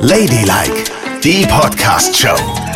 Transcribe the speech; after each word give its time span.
Ladylike, 0.00 0.84
die 1.22 1.46
Podcast-Show. 1.46 2.34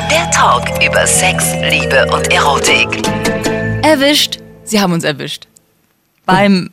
Der 0.09 0.31
Talk 0.31 0.69
über 0.81 1.05
Sex, 1.09 1.45
Liebe 1.61 2.07
und 2.15 2.33
Erotik. 2.33 3.05
Erwischt. 3.83 4.39
Sie 4.63 4.81
haben 4.81 4.93
uns 4.93 5.03
erwischt. 5.03 5.49
Beim 6.25 6.71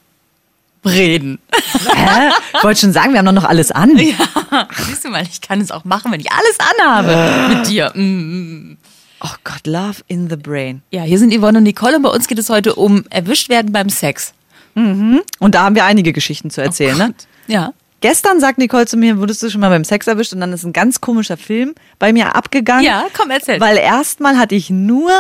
Reden. 0.86 1.40
Hä? 1.52 2.30
Ich 2.56 2.64
wollte 2.64 2.82
schon 2.82 2.94
sagen, 2.94 3.14
wir 3.14 3.18
haben 3.18 3.26
doch 3.26 3.32
noch 3.32 3.46
alles 3.50 3.72
an. 3.72 3.98
Siehst 3.98 5.06
du 5.06 5.10
mal, 5.10 5.24
ich 5.24 5.42
kann 5.42 5.60
es 5.60 5.72
auch 5.72 5.86
machen, 5.86 6.12
wenn 6.12 6.20
ich 6.20 6.32
alles 6.32 6.58
anhabe 6.78 7.56
mit 7.56 7.68
dir. 7.68 7.92
Mm. 7.96 8.78
Oh 9.22 9.36
Gott, 9.44 9.66
Love 9.66 10.02
in 10.06 10.30
the 10.30 10.36
Brain. 10.36 10.84
Ja, 10.92 11.02
hier 11.02 11.18
sind 11.18 11.34
Yvonne 11.34 11.58
und 11.58 11.64
Nicole 11.64 11.96
und 11.96 12.04
bei 12.04 12.10
uns 12.10 12.28
geht 12.28 12.38
es 12.38 12.50
heute 12.52 12.76
um 12.76 13.06
erwischt 13.10 13.50
werden 13.50 13.72
beim 13.72 13.90
Sex. 13.90 14.34
Und 14.76 15.24
da 15.56 15.64
haben 15.64 15.74
wir 15.74 15.84
einige 15.84 16.14
Geschichten 16.14 16.52
zu 16.52 16.62
erzählen. 16.62 16.96
ne? 16.98 17.14
Ja. 17.48 17.74
Gestern 18.02 18.40
sagt 18.40 18.58
Nicole 18.58 18.86
zu 18.86 18.98
mir, 18.98 19.18
wurdest 19.18 19.44
du 19.44 19.50
schon 19.50 19.62
mal 19.62 19.70
beim 19.70 19.84
Sex 19.84 20.08
erwischt? 20.08 20.34
Und 20.34 20.40
dann 20.40 20.54
ist 20.54 20.64
ein 20.64 20.74
ganz 20.74 21.02
komischer 21.02 21.38
Film 21.38 21.76
bei 21.98 22.14
mir 22.14 22.36
abgegangen. 22.36 22.86
Ja, 22.86 23.08
komm, 23.16 23.30
erzähl. 23.30 23.60
Weil 23.60 23.78
erstmal 23.78 24.38
hatte 24.38 24.56
ich 24.56 24.70
nur 24.70 25.12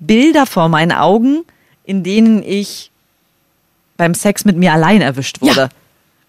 Bilder 0.00 0.46
vor 0.46 0.68
meinen 0.68 0.92
Augen, 0.92 1.44
in 1.84 2.02
denen 2.02 2.42
ich 2.42 2.90
beim 3.96 4.14
Sex 4.14 4.44
mit 4.44 4.56
mir 4.56 4.72
allein 4.72 5.00
erwischt 5.00 5.40
wurde. 5.40 5.68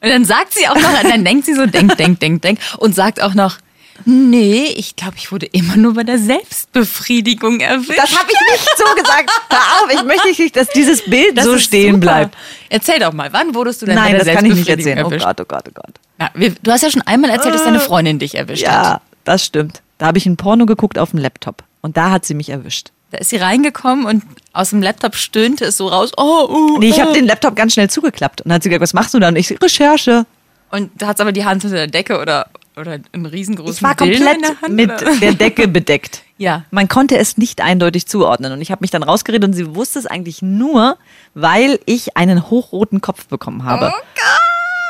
Und 0.02 0.10
dann 0.10 0.26
sagt 0.26 0.54
sie 0.54 0.68
auch 0.68 0.76
noch, 0.76 1.02
dann 1.02 1.26
denkt 1.26 1.46
sie 1.46 1.56
so, 1.56 1.66
denk, 1.66 1.98
denk, 1.98 2.20
denk, 2.20 2.42
denk 2.44 2.60
und 2.78 2.94
sagt 2.94 3.22
auch 3.22 3.34
noch, 3.34 3.58
nee, 4.04 4.66
ich 4.76 4.96
glaube, 4.96 5.14
ich 5.18 5.32
wurde 5.32 5.46
immer 5.46 5.78
nur 5.78 5.94
bei 5.94 6.04
der 6.04 6.20
Selbstbefriedigung 6.20 7.62
erwischt. 7.62 7.98
Das 7.98 8.20
habe 8.20 8.30
ich 8.32 8.52
nicht 8.52 8.78
so 8.78 8.84
gesagt. 8.96 9.32
Hör 9.50 9.58
auf, 9.58 9.94
ich 9.94 10.04
möchte 10.04 10.28
nicht, 10.28 10.56
dass 10.56 10.68
dieses 10.70 11.04
Bild 11.06 11.38
Das 11.38 11.46
so 11.46 11.58
stehen 11.58 11.96
super. 11.96 12.00
bleibt. 12.00 12.38
Erzähl 12.70 13.00
doch 13.00 13.14
mal, 13.14 13.32
wann 13.32 13.56
wurdest 13.56 13.82
du 13.82 13.86
denn 13.86 13.96
Nein, 13.96 14.12
bei 14.12 14.24
der 14.24 14.26
das 14.26 14.36
kann 14.36 14.46
ich 14.46 14.56
nicht 14.56 14.70
erzählen. 14.70 15.00
Oh 15.00 15.10
erwischt? 15.10 15.26
Gott, 15.26 15.42
oh 15.42 15.46
Gott, 15.48 15.64
oh 15.70 15.72
Gott. 15.74 15.96
Na, 16.18 16.30
wir, 16.34 16.52
du 16.62 16.72
hast 16.72 16.82
ja 16.82 16.92
schon 16.92 17.04
einmal 17.04 17.30
erzählt, 17.30 17.56
dass 17.56 17.64
deine 17.64 17.80
Freundin 17.80 18.20
dich 18.20 18.36
erwischt 18.36 18.68
hat. 18.68 18.84
Ja, 18.84 19.02
das 19.24 19.46
stimmt. 19.46 19.82
Da 19.98 20.08
habe 20.08 20.18
ich 20.18 20.26
ein 20.26 20.38
Porno 20.38 20.66
geguckt 20.66 21.00
auf 21.00 21.12
dem 21.12 21.20
Laptop. 21.20 21.64
Und 21.82 21.98
da 21.98 22.12
hat 22.12 22.26
sie 22.26 22.34
mich 22.34 22.50
erwischt. 22.50 22.92
Da 23.12 23.20
ist 23.20 23.30
sie 23.30 23.38
reingekommen 23.38 24.06
und 24.06 24.24
aus 24.52 24.72
dem 24.72 24.82
Laptop 24.82 25.16
stöhnte 25.16 25.66
es 25.66 25.78
so 25.78 25.88
raus. 25.88 26.12
Oh, 26.18 26.48
uh, 26.50 26.80
Nee, 26.80 26.90
ich 26.90 27.00
habe 27.00 27.12
oh. 27.12 27.14
den 27.14 27.26
Laptop 27.26 27.56
ganz 27.56 27.74
schnell 27.74 27.90
zugeklappt. 27.90 28.42
Und 28.42 28.50
dann 28.50 28.56
hat 28.56 28.64
sie 28.64 28.70
gesagt, 28.70 28.82
was 28.82 28.94
machst 28.94 29.14
du 29.14 29.20
da? 29.20 29.28
Und 29.30 29.36
ich, 29.36 29.52
Recherche. 29.62 30.26
Und 30.72 30.92
da 30.98 31.08
hat 31.08 31.22
aber 31.22 31.32
die 31.32 31.46
Hand 31.46 31.64
unter 31.64 31.76
der 31.76 31.88
Decke 31.88 32.20
oder, 32.20 32.48
oder 32.78 33.00
einen 33.12 33.26
riesengroßen 33.26 33.74
Ich 33.76 33.84
war 33.84 33.96
komplett 33.96 34.44
Hand, 34.62 34.74
mit 34.74 34.90
oder? 34.90 35.16
der 35.18 35.34
Decke 35.34 35.68
bedeckt. 35.70 36.24
Ja. 36.38 36.64
Man 36.72 36.88
konnte 36.90 37.18
es 37.18 37.38
nicht 37.38 37.62
eindeutig 37.62 38.08
zuordnen. 38.08 38.52
Und 38.52 38.62
ich 38.62 38.72
habe 38.72 38.82
mich 38.82 38.92
dann 38.92 39.04
rausgeredet 39.04 39.48
und 39.48 39.54
sie 39.54 39.76
wusste 39.76 40.00
es 40.00 40.06
eigentlich 40.06 40.42
nur, 40.42 40.98
weil 41.34 41.80
ich 41.86 42.18
einen 42.18 42.50
hochroten 42.50 43.02
Kopf 43.02 43.28
bekommen 43.28 43.64
habe. 43.64 43.88
Oh 43.94 44.00
Gott! 44.16 44.42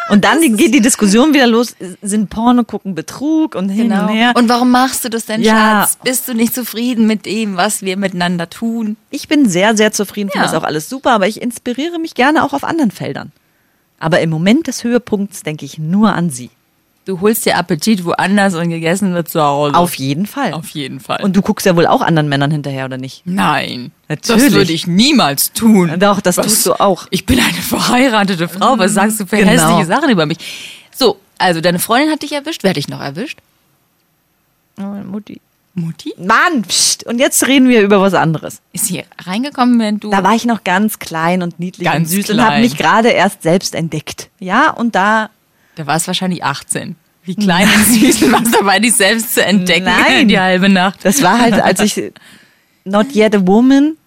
Und 0.08 0.23
dann 0.23 0.39
die, 0.39 0.52
geht 0.52 0.72
die 0.73 0.81
Diskussion 0.81 1.33
wieder 1.33 1.47
los, 1.47 1.75
sind 2.03 2.30
Porno 2.30 2.64
gucken 2.64 2.94
Betrug 2.94 3.55
und 3.55 3.69
hin 3.69 3.89
Genau. 3.89 4.03
und 4.03 4.09
her. 4.09 4.33
Und 4.36 4.49
warum 4.49 4.70
machst 4.70 5.03
du 5.03 5.09
das 5.09 5.25
denn, 5.25 5.42
Ja. 5.42 5.81
Schatz? 5.81 5.97
Bist 6.03 6.27
du 6.27 6.33
nicht 6.36 6.53
zufrieden 6.53 7.08
mit 7.08 7.25
dem, 7.25 7.58
was 7.58 7.81
wir 7.81 7.97
miteinander 7.97 8.47
tun? 8.49 8.97
Ich 9.09 9.27
bin 9.27 9.49
sehr, 9.49 9.75
sehr 9.75 9.92
zufrieden, 9.92 10.30
finde 10.30 10.45
Ja. 10.45 10.52
das 10.52 10.61
auch 10.61 10.66
alles 10.66 10.89
super, 10.89 11.11
aber 11.11 11.27
ich 11.27 11.42
inspiriere 11.42 11.97
mich 11.97 12.14
gerne 12.14 12.44
auch 12.44 12.53
auf 12.53 12.64
anderen 12.64 12.92
Feldern. 12.92 13.31
Aber 13.99 14.20
im 14.20 14.30
Moment 14.30 14.67
des 14.67 14.83
Höhepunkts 14.83 15.42
denke 15.42 15.66
ich 15.66 15.80
nur 15.80 16.14
an 16.14 16.30
sie. 16.30 16.49
Du 17.06 17.22
holst 17.22 17.45
dir 17.45 17.56
Appetit 17.56 18.03
woanders 18.03 18.56
und 18.56 18.70
gegessen 18.70 19.14
wird 19.14 19.30
zu 19.30 19.39
Hause. 19.42 19.75
Auf 19.75 19.94
jeden 19.95 20.25
Fall. 20.25 20.53
Auf 20.53 20.70
jeden 20.70 21.00
Fall. 21.00 21.23
Und 21.23 21.36
du 21.36 21.44
guckst 21.44 21.66
ja 21.66 21.75
wohl 21.75 21.86
auch 21.86 22.02
anderen 22.02 22.28
Männern 22.30 22.50
hinterher, 22.50 22.86
oder 22.86 22.98
nicht? 22.98 23.22
Nein, 23.25 23.92
das 24.08 24.28
Natürlich. 24.28 24.53
würde 24.53 24.73
ich 24.73 24.88
niemals 24.88 25.53
tun. 25.53 26.00
Doch, 26.00 26.20
das 26.20 26.38
tust 26.38 26.66
du 26.66 26.73
auch. 26.80 27.06
Ich 27.11 27.28
bin 27.28 27.39
eine 27.39 27.53
verheiratete 27.53 28.48
Frau. 28.48 28.80
Was 28.80 28.94
sagst 28.95 29.20
du 29.20 29.28
für 29.28 29.38
Genau. 29.38 29.52
hässliche 29.52 29.86
Sachen 29.86 30.09
über 30.09 30.26
mich? 30.26 30.38
So, 30.95 31.20
also 31.38 31.61
deine 31.61 31.78
Freundin 31.78 32.09
hat 32.11 32.23
dich 32.23 32.31
erwischt. 32.31 32.64
Wer 32.64 32.72
hat 32.72 32.78
dich 32.78 32.88
noch 32.88 33.02
erwischt? 33.02 33.38
Mutti. 34.78 35.39
Mutti? 35.76 36.14
Mann, 36.17 36.64
pst. 36.64 37.06
und 37.06 37.20
jetzt 37.20 37.45
reden 37.48 37.67
wir 37.67 37.81
über 37.81 38.00
was 38.02 38.14
anderes. 38.14 38.61
Ist 38.72 38.86
sie 38.88 39.03
reingekommen, 39.26 39.78
wenn 39.78 40.00
du... 40.00 40.09
Da 40.09 40.23
war 40.23 40.33
ich 40.33 40.45
noch 40.45 40.64
ganz 40.64 40.99
klein 40.99 41.42
und 41.43 41.60
niedlich 41.60 41.86
Ganz 41.86 42.10
und 42.10 42.16
süß 42.16 42.30
und 42.30 42.36
klein. 42.37 42.48
habe 42.48 42.61
mich 42.61 42.77
gerade 42.77 43.10
erst 43.10 43.43
selbst 43.43 43.76
entdeckt. 43.76 44.30
Ja, 44.39 44.70
und 44.72 44.95
da 44.95 45.30
Da 45.75 45.86
war 45.86 45.95
es 45.95 46.08
wahrscheinlich 46.08 46.43
18. 46.43 46.95
Wie 47.23 47.36
klein 47.36 47.67
und 47.67 47.83
süß 47.99 48.19
du 48.19 48.31
warst 48.31 48.53
dabei, 48.53 48.80
dich 48.80 48.93
selbst 48.95 49.33
zu 49.33 49.43
entdecken. 49.43 49.86
Nein. 49.86 50.27
Die 50.27 50.39
halbe 50.39 50.69
Nacht. 50.69 50.99
das 51.03 51.21
war 51.23 51.39
halt, 51.39 51.55
als 51.55 51.80
ich 51.81 52.11
not 52.83 53.13
yet 53.15 53.36
a 53.36 53.45
woman, 53.45 53.97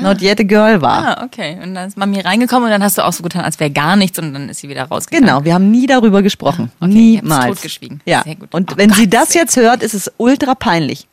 not 0.00 0.20
yet 0.20 0.40
a 0.40 0.42
girl 0.42 0.80
war. 0.82 1.18
Ah, 1.18 1.24
okay. 1.24 1.58
Und 1.62 1.74
dann 1.74 1.88
ist 1.88 1.96
Mami 1.96 2.20
reingekommen 2.20 2.64
und 2.64 2.70
dann 2.70 2.82
hast 2.82 2.98
du 2.98 3.02
auch 3.04 3.12
so 3.12 3.22
getan, 3.22 3.42
als 3.44 3.58
wäre 3.60 3.70
gar 3.70 3.96
nichts 3.96 4.18
und 4.18 4.34
dann 4.34 4.48
ist 4.50 4.60
sie 4.60 4.68
wieder 4.68 4.84
rausgegangen. 4.84 5.26
Genau, 5.26 5.44
wir 5.44 5.54
haben 5.54 5.70
nie 5.70 5.86
darüber 5.86 6.20
gesprochen. 6.22 6.70
Okay, 6.80 6.92
ihr 6.92 7.16
habt's 7.18 7.22
Niemals. 7.30 7.46
totgeschwiegen. 7.54 8.00
Ja. 8.04 8.22
Sehr 8.24 8.34
gut. 8.36 8.52
Und 8.54 8.72
Oh 8.72 8.76
wenn 8.76 8.90
sie 8.92 9.04
Gott, 9.08 9.14
das 9.14 9.32
sehr 9.32 9.42
jetzt 9.42 9.56
hört, 9.56 9.82
ist 9.82 9.94
es 9.94 10.12
ultra 10.18 10.54
peinlich. 10.54 11.06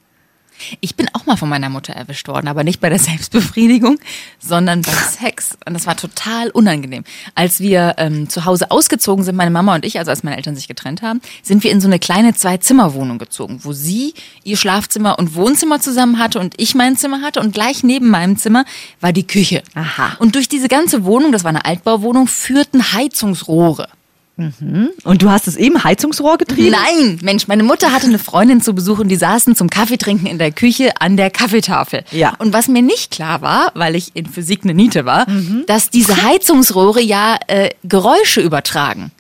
Ich 0.79 0.95
bin 0.95 1.07
auch 1.13 1.25
mal 1.25 1.38
von 1.38 1.49
meiner 1.49 1.69
Mutter 1.69 1.94
erwischt 1.94 2.27
worden, 2.27 2.47
aber 2.47 2.63
nicht 2.63 2.81
bei 2.81 2.89
der 2.89 2.99
Selbstbefriedigung, 2.99 3.97
sondern 4.39 4.81
beim 4.81 4.94
Sex. 4.94 5.57
Und 5.66 5.73
das 5.73 5.88
war 5.88 5.95
total 5.95 6.49
unangenehm. 6.49 7.03
Als 7.35 7.59
wir 7.59 7.95
ähm, 7.97 8.29
zu 8.29 8.45
Hause 8.45 8.72
ausgezogen 8.72 9.23
sind, 9.23 9.35
meine 9.35 9.51
Mama 9.51 9.75
und 9.75 9.85
ich, 9.85 9.99
also 9.99 10.11
als 10.11 10.23
meine 10.23 10.38
Eltern 10.38 10.55
sich 10.55 10.67
getrennt 10.67 11.01
haben, 11.01 11.22
sind 11.44 11.63
wir 11.63 11.72
in 11.72 11.81
so 11.81 11.88
eine 11.88 11.99
kleine 11.99 12.33
Zwei-Zimmer-Wohnung 12.33 13.17
gezogen, 13.17 13.59
wo 13.63 13.73
sie 13.73 14.13
ihr 14.44 14.57
Schlafzimmer 14.57 15.19
und 15.19 15.35
Wohnzimmer 15.35 15.79
zusammen 15.79 16.19
hatte 16.19 16.39
und 16.39 16.53
ich 16.57 16.75
mein 16.75 16.97
Zimmer 16.97 17.22
hatte 17.22 17.39
und 17.39 17.53
gleich 17.53 17.83
neben 17.83 18.09
meinem 18.09 18.38
Zimmer 18.38 18.66
war 18.99 19.13
die 19.13 19.28
Küche. 19.28 19.63
Aha. 19.75 20.16
Und 20.19 20.35
durch 20.35 20.49
diese 20.49 20.67
ganze 20.67 21.05
Wohnung, 21.05 21.31
das 21.31 21.43
war 21.43 21.49
eine 21.49 21.66
Altbauwohnung, 21.66 22.28
führten 22.28 22.93
Heizungsrohre. 22.93 23.88
Und 25.03 25.22
du 25.22 25.29
hast 25.29 25.47
es 25.47 25.56
eben 25.56 25.84
Heizungsrohr 25.84 26.38
getrieben? 26.38 26.72
Nein, 26.72 27.19
Mensch, 27.22 27.47
meine 27.47 27.63
Mutter 27.63 27.91
hatte 27.91 28.07
eine 28.07 28.19
Freundin 28.19 28.62
zu 28.62 28.74
Besuch 28.74 29.00
und 29.00 29.09
die 29.09 29.16
saßen 29.16 29.56
zum 29.56 29.69
Kaffeetrinken 29.69 30.28
in 30.28 30.38
der 30.38 30.52
Küche 30.52 30.91
an 31.00 31.18
der 31.18 31.29
Kaffeetafel. 31.29 32.03
Ja. 32.12 32.34
Und 32.40 32.53
was 32.53 32.68
mir 32.68 32.81
nicht 32.81 33.12
klar 33.12 33.41
war, 33.41 33.72
weil 33.75 33.96
ich 33.96 34.12
in 34.16 34.25
Physik 34.25 34.62
eine 34.63 34.74
Niete 34.74 35.06
war, 35.06 35.25
dass 35.68 35.90
diese 35.90 36.24
Heizungsrohre 36.24 37.02
ja 37.02 37.38
äh, 37.47 37.69
Geräusche 37.84 38.41
übertragen. 38.41 39.12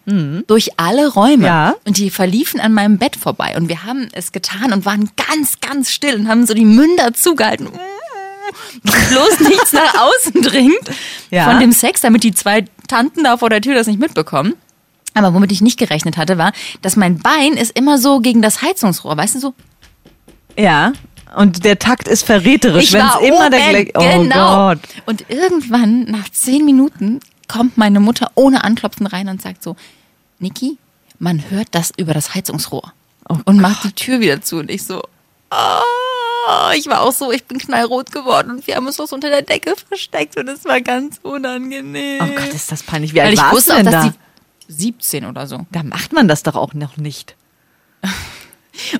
Durch 0.47 0.71
alle 0.77 1.07
Räume. 1.13 1.45
Ja. 1.45 1.75
Und 1.85 1.97
die 1.97 2.09
verliefen 2.09 2.59
an 2.59 2.73
meinem 2.73 2.97
Bett 2.97 3.15
vorbei. 3.15 3.55
Und 3.55 3.69
wir 3.69 3.85
haben 3.85 4.09
es 4.11 4.31
getan 4.33 4.73
und 4.73 4.85
waren 4.85 5.09
ganz, 5.15 5.61
ganz 5.61 5.89
still 5.91 6.15
und 6.15 6.27
haben 6.27 6.45
so 6.45 6.53
die 6.53 6.65
Münder 6.65 7.13
zugehalten. 7.13 7.69
Bloß 8.83 9.39
nichts 9.47 9.71
nach 9.73 9.93
außen 9.95 10.41
dringt 10.41 10.73
Ja. 11.29 11.45
von 11.49 11.59
dem 11.59 11.71
Sex, 11.71 12.01
damit 12.01 12.23
die 12.23 12.33
zwei 12.33 12.65
Tanten 12.87 13.23
da 13.23 13.37
vor 13.37 13.49
der 13.49 13.61
Tür 13.61 13.75
das 13.75 13.87
nicht 13.87 13.99
mitbekommen. 13.99 14.55
Aber 15.13 15.33
womit 15.33 15.51
ich 15.51 15.61
nicht 15.61 15.77
gerechnet 15.77 16.17
hatte, 16.17 16.37
war, 16.37 16.53
dass 16.81 16.95
mein 16.95 17.19
Bein 17.19 17.53
ist 17.53 17.77
immer 17.77 17.97
so 17.97 18.19
gegen 18.19 18.41
das 18.41 18.61
Heizungsrohr, 18.61 19.17
weißt 19.17 19.35
du 19.35 19.39
so? 19.39 19.53
Ja. 20.57 20.93
Und 21.35 21.63
der 21.63 21.79
Takt 21.79 22.07
ist 22.07 22.25
verräterisch, 22.25 22.91
wenn 22.91 23.05
es 23.05 23.27
immer 23.27 23.49
der 23.49 23.69
gleiche. 23.69 23.91
Oh 23.95 24.21
genau. 24.21 24.55
Gott. 24.55 24.79
Und 25.05 25.25
irgendwann, 25.29 26.03
nach 26.03 26.29
zehn 26.29 26.65
Minuten, 26.65 27.19
kommt 27.47 27.77
meine 27.77 27.99
Mutter 27.99 28.31
ohne 28.35 28.63
Anklopfen 28.63 29.07
rein 29.07 29.27
und 29.29 29.41
sagt 29.41 29.63
so, 29.63 29.75
Niki, 30.39 30.77
man 31.19 31.49
hört 31.49 31.67
das 31.71 31.91
über 31.95 32.13
das 32.13 32.33
Heizungsrohr. 32.33 32.93
Oh 33.29 33.37
und 33.45 33.61
macht 33.61 33.83
die 33.83 33.93
Tür 33.93 34.19
wieder 34.19 34.41
zu. 34.41 34.57
Und 34.57 34.71
ich 34.71 34.83
so, 34.83 35.03
ah, 35.49 35.81
ich 36.75 36.87
war 36.87 37.01
auch 37.01 37.13
so, 37.13 37.31
ich 37.31 37.45
bin 37.45 37.59
knallrot 37.59 38.11
geworden 38.11 38.51
und 38.51 38.67
wir 38.67 38.75
haben 38.75 38.87
uns 38.87 38.99
auch 38.99 39.07
so 39.07 39.15
unter 39.15 39.29
der 39.29 39.41
Decke 39.41 39.75
versteckt 39.87 40.37
und 40.37 40.47
es 40.47 40.65
war 40.65 40.81
ganz 40.81 41.19
unangenehm. 41.21 42.21
Oh 42.21 42.35
Gott, 42.35 42.53
ist 42.53 42.71
das 42.71 42.83
peinlich. 42.83 43.13
Wie 43.13 43.17
Weil 43.17 43.25
alt 43.25 43.33
ich 43.33 43.39
warst 43.39 43.55
wusste 43.55 43.71
du 43.71 43.77
auch, 43.77 43.83
denn 43.83 43.91
dass 43.91 44.05
da? 44.05 44.13
Die 44.67 44.73
17 44.73 45.25
oder 45.25 45.47
so. 45.47 45.65
Da 45.71 45.83
macht 45.83 46.13
man 46.13 46.27
das 46.27 46.43
doch 46.43 46.55
auch 46.55 46.73
noch 46.73 46.97
nicht. 46.97 47.35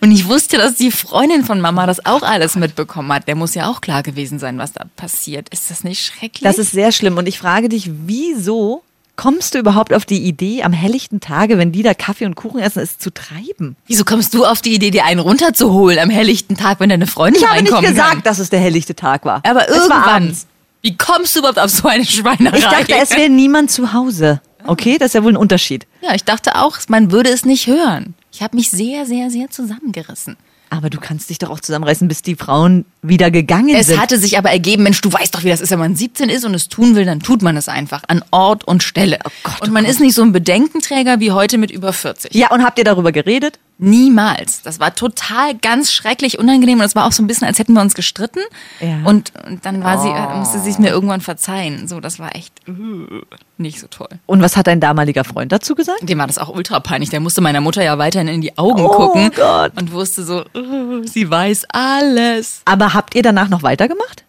Und 0.02 0.12
ich 0.12 0.28
wusste, 0.28 0.58
dass 0.58 0.76
die 0.76 0.92
Freundin 0.92 1.44
von 1.46 1.62
Mama 1.62 1.86
das 1.86 2.06
auch 2.06 2.24
alles 2.24 2.56
mitbekommen 2.56 3.12
hat. 3.14 3.28
Der 3.28 3.36
muss 3.36 3.56
ja 3.56 3.70
auch 3.70 3.82
klar 3.82 4.04
gewesen 4.04 4.38
sein, 4.38 4.58
was 4.58 4.74
da 4.74 4.86
passiert. 4.96 5.50
Ist 5.50 5.72
das 5.72 5.84
nicht 5.84 6.04
schrecklich? 6.06 6.44
Das 6.44 6.58
ist 6.58 6.72
sehr 6.72 6.92
schlimm. 6.92 7.18
Und 7.18 7.28
ich 7.28 7.40
frage 7.40 7.70
dich, 7.70 7.90
wieso 8.06 8.84
kommst 9.16 9.54
du 9.56 9.60
überhaupt 9.60 9.94
auf 9.94 10.06
die 10.06 10.24
Idee, 10.24 10.64
am 10.64 10.74
helllichten 10.74 11.20
Tage, 11.20 11.58
wenn 11.58 11.72
die 11.72 11.84
da 11.84 11.94
Kaffee 11.94 12.26
und 12.26 12.36
Kuchen 12.36 12.60
essen, 12.60 12.80
es 12.80 12.98
zu 12.98 13.12
treiben? 13.14 13.76
Wieso 13.88 14.04
kommst 14.04 14.34
du 14.34 14.46
auf 14.46 14.62
die 14.62 14.74
Idee, 14.74 14.92
dir 14.92 15.06
einen 15.06 15.20
runterzuholen 15.20 16.00
am 16.00 16.10
helllichten 16.10 16.58
Tag, 16.58 16.80
wenn 16.80 16.90
deine 16.90 17.08
Freundin 17.08 17.42
Ich 17.42 17.48
habe 17.48 17.62
nicht 17.62 17.82
gesagt, 17.82 18.10
kann? 18.12 18.24
dass 18.24 18.40
es 18.40 18.50
der 18.50 18.60
helllichte 18.60 18.96
Tag 18.96 19.24
war. 19.26 19.42
Aber 19.46 19.70
es 19.70 19.76
war 19.76 19.78
irgendwann. 19.78 20.04
abends. 20.24 20.48
Wie 20.82 20.98
kommst 20.98 21.36
du 21.36 21.40
überhaupt 21.40 21.60
auf 21.60 21.70
so 21.70 21.88
eine 21.88 22.06
Schweinerei? 22.06 22.58
Ich 22.58 22.66
dachte, 22.66 22.96
es 22.96 23.12
wäre 23.12 23.30
niemand 23.30 23.70
zu 23.72 23.94
Hause. 23.94 24.42
Okay, 24.68 24.98
das 24.98 25.08
ist 25.08 25.14
ja 25.16 25.24
wohl 25.24 25.34
ein 25.34 25.38
Unterschied. 25.38 25.86
Ja, 26.02 26.14
ich 26.16 26.24
dachte 26.24 26.56
auch, 26.56 26.78
man 26.88 27.12
würde 27.12 27.30
es 27.30 27.46
nicht 27.46 27.68
hören. 27.68 28.14
Ich 28.32 28.42
habe 28.42 28.56
mich 28.56 28.70
sehr, 28.70 29.06
sehr, 29.06 29.30
sehr 29.30 29.50
zusammengerissen. 29.50 30.38
Aber 30.74 30.90
du 30.90 31.00
kannst 31.02 31.30
dich 31.30 31.38
doch 31.38 31.50
auch 31.50 31.60
zusammenreißen, 31.60 32.08
bis 32.08 32.22
die 32.22 32.36
Frauen 32.36 32.86
wieder 33.02 33.30
gegangen 33.30 33.76
Es 33.76 33.88
sind. 33.88 34.00
hatte 34.00 34.18
sich 34.18 34.38
aber 34.38 34.52
ergeben, 34.52 34.84
Mensch, 34.84 35.02
du 35.02 35.12
weißt 35.12 35.36
doch, 35.36 35.44
wie 35.44 35.50
das 35.50 35.60
ist, 35.60 35.70
wenn 35.72 35.80
man 35.80 35.98
17 35.98 36.30
ist 36.30 36.46
und 36.46 36.54
es 36.54 36.70
tun 36.70 36.96
will, 36.96 37.04
dann 37.04 37.20
tut 37.20 37.42
man 37.42 37.58
es 37.58 37.68
einfach 37.68 38.04
an 38.08 38.24
Ort 38.32 38.64
und 38.64 38.82
Stelle. 38.82 39.20
Gott, 39.44 39.62
und 39.62 39.70
oh 39.70 39.72
man 39.74 39.84
Gott. 39.84 39.92
ist 39.92 40.00
nicht 40.00 40.16
so 40.16 40.22
ein 40.22 40.32
Bedenkenträger 40.32 41.20
wie 41.20 41.32
heute 41.32 41.58
mit 41.58 41.72
über 41.72 41.92
40. 41.92 42.34
ja, 42.34 42.52
und 42.52 42.64
habt 42.64 42.78
ihr 42.78 42.86
darüber 42.86 43.12
geredet? 43.12 43.60
Niemals. 43.84 44.62
Das 44.62 44.80
war 44.80 44.94
total 44.94 45.56
ganz 45.56 45.92
schrecklich 45.92 46.38
unangenehm 46.38 46.80
und 46.80 46.86
es 46.86 46.94
war 46.94 47.08
auch 47.08 47.12
so 47.12 47.24
ein 47.24 47.28
bisschen, 47.28 47.48
als 47.48 47.58
hätten 47.58 47.74
wir 47.74 47.82
uns 47.82 47.96
gestritten. 47.96 48.42
Ja. 48.80 49.00
Und, 49.06 49.34
und 49.48 49.66
dann 49.66 49.84
war 49.84 50.00
sie, 50.00 50.08
äh, 50.10 50.38
musste 50.38 50.60
sie 50.60 50.70
es 50.70 50.78
mir 50.78 50.90
irgendwann 50.90 51.20
verzeihen. 51.20 51.88
So, 51.88 52.00
das 52.00 52.20
war 52.20 52.36
echt 52.36 52.54
uh, 52.70 53.22
nicht 53.58 53.80
so 53.80 53.88
toll. 53.88 54.10
Und 54.28 54.44
was 54.44 54.56
hat 54.56 54.68
dein 54.68 54.82
damaliger 54.82 55.24
Freund 55.24 55.52
dazu 55.52 55.74
gesagt? 55.74 56.08
Dem 56.08 56.20
war 56.20 56.28
das 56.28 56.38
auch 56.38 56.50
ultra 56.50 56.80
peinlich. 56.80 57.10
Der 57.10 57.22
musste 57.22 57.42
meiner 57.42 57.60
Mutter 57.60 57.84
ja 57.84 57.98
weiterhin 57.98 58.28
in 58.28 58.42
die 58.42 58.56
Augen 58.56 58.82
Oh 58.82 58.90
gucken 58.90 59.32
Gott. 59.36 59.72
und 59.76 59.92
wusste 59.92 60.24
so, 60.26 60.46
uh, 60.56 61.04
sie 61.04 61.28
weiß 61.28 61.66
alles. 61.74 62.62
Aber 62.66 62.94
habt 62.94 63.16
ihr 63.16 63.24
danach 63.24 63.50
noch 63.50 63.64
weitergemacht? 63.64 64.26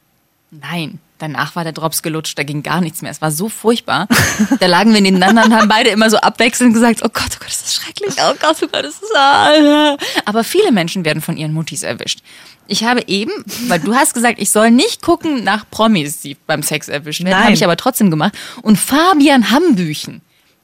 Nein, 0.51 0.99
danach 1.23 1.55
war 1.57 1.65
der 1.65 1.73
Drops 1.73 2.03
gelutscht, 2.03 2.39
da 2.39 2.43
ging 2.43 2.63
gar 2.63 2.81
nichts 2.81 3.01
mehr. 3.01 3.11
Es 3.11 3.23
war 3.23 3.31
so 3.31 3.49
furchtbar. 3.49 4.09
Da 4.61 4.67
lagen 4.67 4.93
wir 4.93 5.01
nebeneinander 5.01 5.45
und 5.45 5.55
haben 5.55 5.69
beide 5.69 5.91
immer 5.91 6.11
so 6.11 6.17
abwechselnd 6.19 6.75
gesagt, 6.75 7.01
oh 7.03 7.09
Gott, 7.13 7.31
oh 7.35 7.39
Gott, 7.41 7.49
ist 7.49 7.63
das 7.63 7.75
schrecklich, 7.75 8.15
oh 8.19 8.35
Gott, 8.41 8.57
oh 8.63 8.67
Gott, 8.71 8.85
ist 8.85 9.01
das... 9.01 9.11
ah. 9.17 9.97
Aber 10.25 10.45
viele 10.45 10.73
Menschen 10.73 11.05
werden 11.05 11.23
von 11.23 11.37
ihren 11.37 11.53
Muttis 11.53 11.83
erwischt. 11.83 12.21
Ich 12.67 12.85
habe 12.85 13.03
eben, 13.07 13.33
weil 13.69 13.81
du 13.81 13.95
hast 13.95 14.15
gesagt, 14.15 14.41
ich 14.41 14.51
soll 14.51 14.71
nicht 14.71 15.03
gucken 15.03 15.43
nach 15.45 15.69
Promis, 15.71 16.21
die 16.21 16.37
beim 16.47 16.63
Sex 16.63 16.89
erwischt 16.89 17.25
werden, 17.25 17.43
habe 17.43 17.53
ich 17.53 17.65
aber 17.65 17.77
trotzdem 17.77 18.11
gemacht. 18.11 18.35
Und 18.63 18.79
Fabian 18.79 19.51
Hambüchen, 19.51 20.21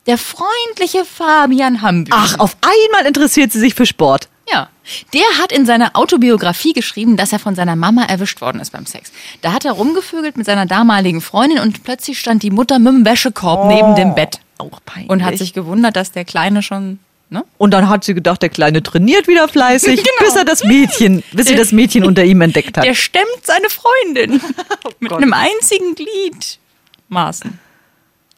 der 0.07 0.19
freundliche 0.19 1.05
Fabian 1.05 1.83
Hambüchen. 1.83 2.19
Ach, 2.19 2.39
auf 2.39 2.57
einmal 2.61 3.07
interessiert 3.07 3.53
sie 3.53 3.61
sich 3.61 3.75
für 3.75 3.87
Sport. 3.87 4.29
Ja. 4.53 4.69
Der 5.13 5.43
hat 5.43 5.53
in 5.53 5.67
seiner 5.67 5.97
Autobiografie 5.97 6.73
geschrieben, 6.73 7.17
dass 7.17 7.33
er 7.33 7.39
von 7.39 7.55
seiner 7.55 7.77
Mama 7.77 8.05
erwischt 8.05 8.41
worden 8.41 8.61
ist 8.61 8.71
beim 8.73 8.87
Sex. 8.87 9.13
Da 9.43 9.53
hat 9.53 9.65
er 9.65 9.73
rumgevögelt 9.73 10.37
mit 10.37 10.47
seiner 10.47 10.65
damaligen 10.67 11.21
Freundin 11.21 11.59
und 11.59 11.85
plötzlich 11.85 12.19
stand 12.19 12.43
die 12.43 12.51
Mutter 12.51 12.79
mit 12.79 12.93
dem 12.93 13.05
Wäschekorb 13.05 13.67
neben 13.69 13.95
dem 13.97 14.15
Bett 14.15 14.41
Auch 14.57 14.81
peinlich. 14.87 15.11
und 15.11 15.25
hat 15.25 15.37
sich 15.39 15.53
gewundert, 15.53 15.97
dass 15.97 16.13
der 16.13 16.25
Kleine 16.25 16.63
schon, 16.63 16.99
ne? 17.29 17.45
Und 17.59 17.73
dann 17.73 17.89
hat 17.91 18.05
sie 18.05 18.15
gedacht, 18.15 18.41
der 18.41 18.49
Kleine 18.49 18.83
trainiert 18.83 19.29
wieder 19.29 19.49
fleißig, 19.49 20.03
bis 20.21 20.37
er 20.37 20.45
das 20.47 20.65
Mädchen, 20.65 21.23
bis 21.33 21.49
sie 21.49 21.55
das 21.57 21.73
Mädchen 21.73 22.05
unter 22.05 22.25
ihm 22.25 22.41
entdeckt 22.41 22.79
hat. 22.79 22.85
Der 22.85 22.95
stemmt 22.95 23.27
seine 23.45 23.69
Freundin 23.69 24.41
mit 25.01 25.13
einem 25.13 25.35
einzigen 25.35 25.95
Glied. 25.95 26.59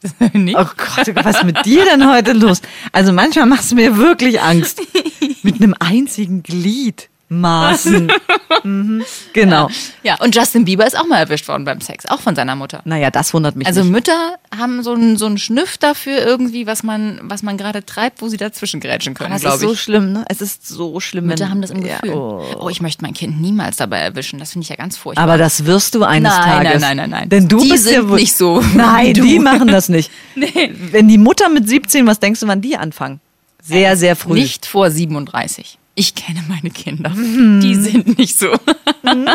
Nicht? 0.32 0.56
Oh 0.56 0.64
Gott, 0.64 1.08
oh 1.08 1.12
Gott, 1.12 1.25
was 1.25 1.37
ist 1.37 1.44
mit 1.44 1.64
dir 1.67 1.85
denn 1.85 2.11
heute 2.11 2.32
los? 2.32 2.62
Also 2.93 3.12
manchmal 3.12 3.47
machst 3.47 3.70
du 3.70 3.75
mir 3.75 3.97
wirklich 3.97 4.41
Angst. 4.41 4.81
Mit 5.43 5.56
einem 5.56 5.75
einzigen 5.79 6.43
Glied. 6.43 7.10
Maßen. 7.31 8.12
Mhm, 8.62 9.05
genau. 9.32 9.71
Ja, 10.03 10.17
und 10.21 10.37
Justin 10.37 10.67
Bieber 10.67 10.87
ist 10.87 10.99
auch 10.99 11.06
mal 11.06 11.17
erwischt 11.19 11.49
worden 11.49 11.65
beim 11.65 11.81
Sex, 11.81 12.05
auch 12.06 12.21
von 12.21 12.35
seiner 12.37 12.56
Mutter. 12.56 12.82
Naja, 12.85 13.11
das 13.11 13.32
wundert 13.32 13.56
mich 13.56 13.67
Also 13.67 13.81
nicht. 13.82 13.91
Mütter 13.93 14.35
haben 14.55 14.82
so 14.82 14.93
einen 14.93 15.17
so 15.17 15.25
einen 15.27 15.38
Schnüff 15.38 15.79
dafür 15.79 16.19
irgendwie, 16.27 16.67
was 16.67 16.82
man 16.82 17.21
was 17.23 17.43
man 17.43 17.56
gerade 17.56 17.87
treibt, 17.87 18.21
wo 18.21 18.29
sie 18.29 18.37
dazwischen 18.37 18.81
grätschen 18.81 19.15
können, 19.15 19.38
glaube 19.38 19.56
ist 19.56 19.62
ich. 19.62 19.69
so 19.69 19.75
schlimm, 19.77 20.12
ne? 20.12 20.25
Es 20.29 20.43
ist 20.43 20.69
so 20.69 21.00
schlimm. 21.00 21.27
Mütter 21.27 21.49
haben 21.49 21.62
das 21.62 21.71
im 21.71 21.87
Ja, 21.87 22.00
Gefühl. 22.00 22.12
oh. 22.19 22.44
oh. 22.61 22.69
ich 22.69 22.82
möchte 22.82 23.03
mein 23.03 23.15
Kind 23.15 23.41
niemals 23.41 23.76
dabei 23.79 24.00
erwischen. 24.00 24.38
Das 24.41 24.53
finde 24.53 24.65
ich 24.65 24.69
ja 24.69 24.76
ganz 24.76 24.99
furchtbar. 24.99 25.23
Aber 25.25 25.38
das 25.38 25.65
wirst 25.65 25.94
du 25.94 26.03
eines 26.03 26.31
Nein, 26.35 26.65
Tages. 26.65 26.81
nein, 26.83 26.97
nein, 26.97 26.97
nein, 26.97 27.11
nein. 27.11 27.29
Denn 27.31 27.49
du 27.49 27.61
Die 27.62 27.69
bist 27.71 27.87
ja 27.87 27.93
sind 28.00 28.11
wohl- 28.11 28.17
nicht 28.21 28.37
so 28.37 28.61
Nein, 28.75 29.06
wie 29.06 29.12
du. 29.15 29.23
die 29.23 29.38
machen 29.38 29.69
das 29.69 29.88
nicht. 29.88 30.11
Wenn 30.35 31.09
die 31.09 31.19
Mutter 31.19 31.49
mit 31.49 31.67
17, 31.67 32.06
was 32.06 32.19
denkst 32.21 32.41
du, 32.41 32.47
wann 32.49 32.61
die 32.61 32.76
anfangen? 32.76 33.21
Sehr, 33.62 33.97
sehr 33.97 34.17
früh. 34.17 34.35
nicht 34.35 34.67
vor 34.67 34.91
37. 34.91 35.79
Ich 36.00 36.14
kenne 36.14 36.43
meine 36.49 36.70
Kinder. 36.70 37.11
Mhm. 37.11 37.61
Die 37.61 37.75
sind 37.75 38.17
nicht 38.17 38.38
so. 38.38 38.49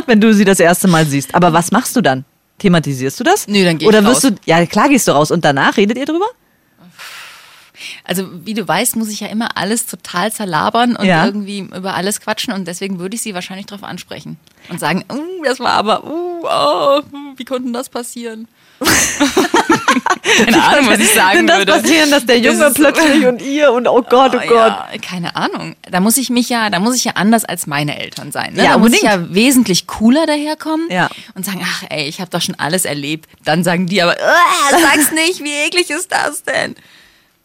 wenn 0.08 0.20
du 0.20 0.34
sie 0.34 0.46
das 0.46 0.60
erste 0.60 0.88
Mal 0.88 1.06
siehst. 1.06 1.36
Aber 1.36 1.54
was 1.54 1.72
machst 1.72 1.96
du 1.96 2.02
dann? 2.02 2.26
Thematisierst 2.58 3.20
du 3.20 3.24
das? 3.24 3.48
Nö, 3.48 3.64
dann 3.64 3.78
geh 3.78 3.86
ich 3.86 3.88
Oder 3.88 4.04
wirst 4.04 4.26
raus. 4.26 4.34
du, 4.34 4.40
ja 4.46 4.66
klar 4.66 4.90
gehst 4.90 5.08
du 5.08 5.12
raus 5.12 5.30
und 5.30 5.46
danach 5.46 5.78
redet 5.78 5.96
ihr 5.96 6.08
drüber? 6.08 6.26
Also 8.04 8.28
wie 8.46 8.56
du 8.56 8.68
weißt, 8.68 8.96
muss 8.96 9.10
ich 9.10 9.20
ja 9.20 9.28
immer 9.28 9.58
alles 9.58 9.86
total 9.86 10.32
zerlabern 10.32 10.96
und 10.96 11.06
Ja. 11.06 11.26
irgendwie 11.26 11.60
über 11.60 11.94
alles 11.94 12.20
quatschen 12.20 12.52
und 12.52 12.68
deswegen 12.68 12.98
würde 12.98 13.16
ich 13.16 13.22
sie 13.22 13.36
wahrscheinlich 13.36 13.68
darauf 13.68 13.84
ansprechen 13.84 14.38
und 14.70 14.80
sagen, 14.80 15.04
uh, 15.12 15.44
das 15.44 15.60
war 15.60 15.74
aber, 15.74 16.04
uh, 16.04 16.46
oh, 16.46 17.02
wie 17.36 17.46
konnte 17.46 17.72
das 17.74 17.90
passieren? 17.90 18.48
Keine 20.38 20.64
Ahnung, 20.64 20.88
was 20.90 21.00
ich 21.00 21.10
sagen 21.14 21.38
Denn 21.38 21.48
das 21.48 21.58
würde. 21.60 21.72
passieren, 21.74 22.12
dass 22.12 22.26
der 22.26 22.40
Junge 22.40 22.60
Das 22.60 22.74
plötzlich 22.74 23.26
und 23.26 23.42
ihr 23.42 23.72
und 23.72 23.88
oh 23.88 24.02
Gott, 24.02 24.34
oh, 24.36 24.40
Oh, 24.44 24.48
Gott. 24.48 24.50
Ja, 24.52 24.88
keine 25.02 25.36
Ahnung. 25.36 25.76
Da 25.90 26.00
muss 26.00 26.18
ich 26.18 26.30
mich 26.30 26.50
ja, 26.50 26.70
da 26.70 26.80
muss 26.80 26.96
ich 26.96 27.06
ja 27.06 27.14
anders 27.16 27.46
als 27.46 27.68
meine 27.68 27.98
Eltern 28.00 28.32
sein. 28.32 28.54
Ne? 28.54 28.64
Ja, 28.64 28.72
da 28.74 28.78
muss 28.78 28.92
ich 28.94 29.04
unbedingt. 29.04 29.30
ja 29.30 29.36
wesentlich 29.36 29.88
cooler 29.88 30.26
daherkommen 30.26 30.90
Ja. 30.92 31.10
und 31.36 31.46
sagen, 31.46 31.62
ach 31.64 31.84
ey, 31.90 32.08
ich 32.08 32.20
habe 32.20 32.30
doch 32.32 32.42
schon 32.42 32.56
alles 32.56 32.86
erlebt. 32.86 33.30
Dann 33.46 33.64
sagen 33.64 33.88
die 33.88 34.02
aber, 34.02 34.14
"Ah, 34.20 34.70
sag's 34.78 35.12
nicht, 35.12 35.44
wie 35.44 35.54
eklig 35.68 35.90
ist 35.90 36.12
das 36.12 36.44
denn? 36.44 36.76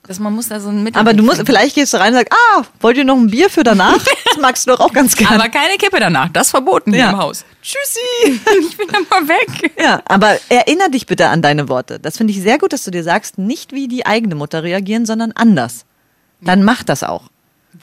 Das, 0.06 0.18
man 0.18 0.32
muss 0.34 0.48
da 0.48 0.58
so 0.58 0.70
ein 0.70 0.82
Mittel. 0.82 0.98
Aber 0.98 1.12
du 1.14 1.22
musst, 1.22 1.42
vielleicht 1.46 1.74
gehst 1.76 1.92
du 1.92 1.98
rein 1.98 2.12
und 2.14 2.18
sagst, 2.20 2.32
ah, 2.32 2.62
wollt 2.80 2.96
ihr 2.96 3.04
noch 3.04 3.16
ein 3.16 3.28
Bier 3.30 3.48
für 3.50 3.62
danach? 3.62 3.98
Das 4.30 4.38
magst 4.40 4.66
du 4.66 4.70
doch 4.70 4.80
auch 4.80 4.92
ganz 4.92 5.16
gerne. 5.16 5.34
Aber 5.42 5.48
keine 5.48 5.76
Kippe 5.76 5.98
danach. 6.00 6.28
Das 6.28 6.46
ist 6.46 6.50
verboten 6.52 6.92
hier 6.92 7.00
Ja. 7.02 7.10
im 7.10 7.18
Haus. 7.18 7.44
Tschüssi. 7.62 8.40
Ich 8.60 8.76
bin 8.76 8.86
dann 8.92 9.04
mal 9.10 9.26
weg. 9.28 9.72
Ja, 9.80 10.02
aber 10.06 10.38
erinnere 10.48 10.90
dich 10.90 11.06
bitte 11.06 11.28
an 11.28 11.42
deine 11.42 11.68
Worte. 11.68 11.98
Das 11.98 12.16
finde 12.16 12.32
ich 12.32 12.40
sehr 12.40 12.58
gut, 12.58 12.72
dass 12.72 12.84
du 12.84 12.90
dir 12.92 13.02
sagst, 13.02 13.38
nicht 13.38 13.72
wie 13.72 13.88
die 13.88 14.06
eigene 14.06 14.34
Mutter 14.36 14.62
reagieren, 14.62 15.04
sondern 15.06 15.32
anders. 15.32 15.84
Dann 16.40 16.62
mach 16.64 16.82
das 16.84 17.02
auch. 17.02 17.24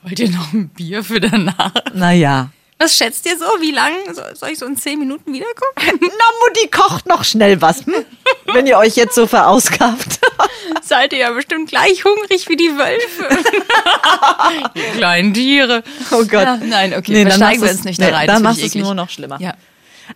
Wollt 0.03 0.19
ihr 0.19 0.29
noch 0.29 0.53
ein 0.53 0.69
Bier 0.69 1.03
für 1.03 1.19
danach? 1.19 1.73
Naja. 1.93 2.49
Was 2.79 2.95
schätzt 2.95 3.25
ihr 3.25 3.37
so? 3.37 3.45
Wie 3.59 3.71
lang? 3.71 3.91
So- 4.13 4.21
Soll 4.35 4.49
ich 4.49 4.59
so 4.59 4.65
in 4.65 4.77
zehn 4.77 4.99
Minuten 4.99 5.33
wiederkommen? 5.33 5.73
Na, 6.01 6.25
Mutti 6.47 6.67
kocht 6.69 7.07
noch 7.07 7.23
schnell 7.23 7.59
was, 7.61 7.85
hm? 7.85 7.93
wenn 8.53 8.67
ihr 8.67 8.77
euch 8.77 8.95
jetzt 8.95 9.15
so 9.15 9.27
verausgabt. 9.27 10.19
Seid 10.81 11.13
ihr 11.13 11.19
ja 11.19 11.31
bestimmt 11.31 11.69
gleich 11.69 12.03
hungrig 12.03 12.47
wie 12.49 12.55
die 12.55 12.71
Wölfe. 12.77 13.43
die 14.75 14.97
kleinen 14.97 15.33
Tiere. 15.33 15.83
Oh 16.11 16.19
Gott. 16.19 16.31
Ja, 16.31 16.57
nein, 16.57 16.93
okay, 16.93 17.11
Nee, 17.11 17.25
dann 17.25 17.39
machst 17.39 17.61
wir 17.61 17.71
uns 17.71 17.83
nicht 17.83 17.99
nee, 17.99 18.09
da 18.09 18.17
rein. 18.17 18.27
Dann 18.27 18.51
ich 18.53 18.63
es 18.63 18.75
nur 18.75 18.93
noch 18.93 19.09
schlimmer. 19.09 19.39
Ja. 19.41 19.53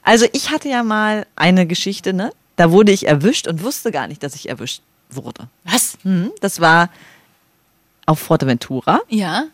Also 0.04 0.26
ich 0.32 0.52
hatte 0.52 0.70
ja 0.70 0.84
mal 0.84 1.26
eine 1.36 1.66
Geschichte, 1.68 2.14
ne? 2.14 2.32
Da 2.56 2.72
wurde 2.72 2.92
ich 2.92 3.08
erwischt 3.08 3.48
und 3.48 3.64
wusste 3.64 3.92
gar 3.92 4.08
nicht, 4.08 4.24
dass 4.24 4.36
ich 4.36 4.48
erwischt 4.48 4.82
wurde. 5.10 5.48
Was? 5.64 5.98
Hm, 6.04 6.32
Das 6.42 6.62
war 6.62 6.90
auf 8.06 8.20
Forteventura. 8.20 9.02
Ja. 9.10 9.46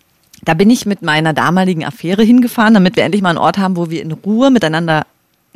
Da 0.43 0.53
bin 0.53 0.69
ich 0.69 0.85
mit 0.85 1.01
meiner 1.01 1.33
damaligen 1.33 1.83
Affäre 1.83 2.23
hingefahren, 2.23 2.73
damit 2.73 2.95
wir 2.95 3.03
endlich 3.03 3.21
mal 3.21 3.29
einen 3.29 3.37
Ort 3.39 3.57
haben, 3.57 3.75
wo 3.75 3.89
wir 3.89 4.01
in 4.01 4.11
Ruhe 4.11 4.51
miteinander 4.51 5.05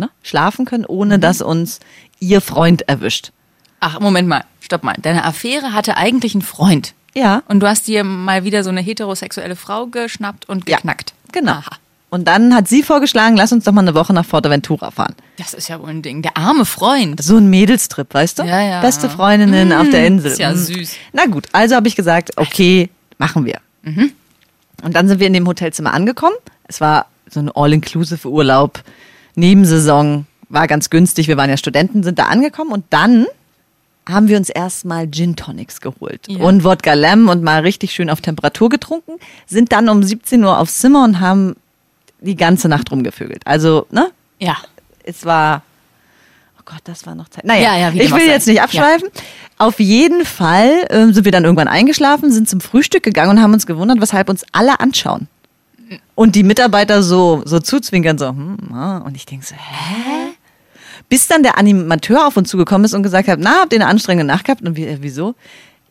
ne, 0.02 0.10
schlafen 0.24 0.66
können, 0.66 0.86
ohne 0.86 1.18
Mhm. 1.18 1.22
dass 1.22 1.42
uns 1.42 1.80
ihr 2.20 2.42
Freund 2.42 2.88
erwischt. 2.90 3.32
Ach, 3.80 4.00
Moment 4.00 4.28
mal. 4.28 4.44
Stopp 4.60 4.84
mal. 4.84 4.96
Deine 5.02 5.24
Affäre 5.26 5.74
hatte 5.74 5.96
eigentlich 5.98 6.36
einen 6.36 6.42
Freund. 6.44 6.94
Ja, 7.14 7.44
Und 7.48 7.60
du 7.62 7.68
hast 7.68 7.88
dir 7.88 8.04
mal 8.04 8.44
wieder 8.46 8.64
so 8.64 8.70
eine 8.70 8.80
heterosexuelle 8.82 9.56
Frau 9.56 9.88
geschnappt 9.88 10.48
und 10.48 10.70
Ja, 10.70 10.78
geknackt. 10.78 11.14
genau. 11.32 11.54
Aha. 11.54 11.72
Und 12.10 12.28
dann 12.28 12.54
hat 12.54 12.68
sie 12.68 12.84
vorgeschlagen, 12.84 13.38
lass 13.38 13.52
uns 13.54 13.64
doch 13.64 13.72
mal 13.72 13.82
eine 13.82 13.96
Woche 13.96 14.14
nach 14.14 14.26
Forteventura 14.26 14.92
fahren. 14.92 15.16
Das 15.38 15.54
ist 15.54 15.68
ja 15.70 15.80
wohl 15.82 15.90
ein 15.90 16.02
Ding. 16.02 16.22
Der 16.22 16.36
arme 16.38 16.66
Freund. 16.66 17.22
So 17.24 17.38
ein 17.38 17.50
Mädelstrip, 17.50 18.14
weißt 18.14 18.40
du? 18.40 18.44
Ja, 18.44 18.62
ja. 18.62 18.82
Beste 18.82 19.10
Freundinnen 19.10 19.72
auf 19.74 19.90
der 19.90 20.06
Insel. 20.08 20.32
ist 20.32 20.40
ja 20.40 20.52
Mm. 20.52 20.58
süß. 20.58 20.92
Na 21.14 21.26
gut, 21.28 21.48
also 21.54 21.76
habe 21.76 21.88
ich 21.88 21.96
gesagt, 21.96 22.32
okay, 22.38 22.90
machen 23.18 23.46
wir. 23.46 23.60
Mhm. 23.84 24.12
Und 24.84 24.96
dann 24.96 25.08
sind 25.08 25.20
wir 25.20 25.28
in 25.28 25.34
dem 25.34 25.48
Hotelzimmer 25.48 25.94
angekommen. 25.94 26.36
Es 26.68 26.82
war 26.82 27.06
so 27.30 27.40
ein 27.40 27.50
All-Inclusive-Urlaub, 27.54 28.80
Nebensaison, 29.36 30.26
war 30.50 30.68
ganz 30.68 30.90
günstig. 30.90 31.28
Wir 31.28 31.38
waren 31.38 31.50
ja 31.50 31.58
Studenten, 31.58 32.04
sind 32.04 32.20
da 32.20 32.26
angekommen 32.26 32.72
und 32.72 32.86
dann 32.90 33.26
haben 34.10 34.28
wir 34.28 34.38
uns 34.38 34.50
erstmal 34.50 35.10
Gin 35.10 35.36
Tonics 35.36 35.80
geholt 35.80 36.28
Ja. 36.28 36.40
und 36.44 36.64
Wodka 36.64 36.94
Lem 36.94 37.30
und 37.30 37.44
mal 37.44 37.62
richtig 37.62 37.94
schön 37.94 38.10
auf 38.10 38.20
Temperatur 38.20 38.70
getrunken, 38.70 39.14
sind 39.46 39.72
dann 39.72 39.88
um 39.90 40.02
17 40.04 40.44
Uhr 40.44 40.58
aufs 40.58 40.80
Zimmer 40.80 41.04
und 41.04 41.20
haben 41.20 41.56
die 42.20 42.36
ganze 42.36 42.68
Nacht 42.68 42.92
rumgevögelt. 42.92 43.46
Also, 43.46 43.86
ne? 43.92 44.10
Ja. 44.40 44.58
es 45.04 45.26
war. 45.26 45.62
Oh 46.60 46.64
Gott, 46.66 46.82
das 46.84 47.06
war 47.06 47.16
noch 47.16 47.30
Zeit. 47.30 47.46
Naja, 47.46 47.76
Ja, 47.78 47.90
ja, 47.90 47.94
ich 47.94 48.12
will 48.12 48.28
jetzt 48.28 48.48
nicht 48.48 48.62
abschweifen. 48.62 49.10
Auf 49.58 49.80
jeden 49.80 50.26
Fall 50.26 50.86
ähm, 50.90 51.14
sind 51.14 51.26
wir 51.26 51.32
dann 51.32 51.44
irgendwann 51.44 51.68
eingeschlafen, 51.68 52.32
sind 52.32 52.50
zum 52.50 52.62
Frühstück 52.62 53.04
gegangen 53.04 53.32
und 53.38 53.42
haben 53.42 53.54
uns 53.54 53.66
gewundert, 53.68 54.02
weshalb 54.02 54.30
uns 54.30 54.44
alle 54.52 54.80
anschauen. 54.80 55.28
Und 56.22 56.36
die 56.36 56.44
Mitarbeiter 56.44 57.02
so, 57.02 57.42
so 57.46 57.60
zuzwinkern, 57.60 58.20
so, 58.20 58.28
hm, 58.28 58.58
und 59.04 59.16
ich 59.16 59.26
denke 59.26 59.44
so, 59.44 59.56
hä? 59.56 60.36
Bis 61.10 61.28
dann 61.28 61.42
der 61.42 61.58
Animateur 61.58 62.28
auf 62.28 62.38
uns 62.38 62.48
zugekommen 62.48 62.86
ist 62.86 62.94
und 62.94 63.02
gesagt 63.02 63.28
hat, 63.28 63.40
na, 63.42 63.62
habt 63.62 63.74
ihr 63.74 63.80
eine 63.80 63.90
anstrengende 63.90 64.32
Nacht 64.32 64.46
gehabt? 64.46 64.62
Und 64.62 64.76
wir, 64.76 64.88
äh, 64.88 64.98
wieso? 65.02 65.34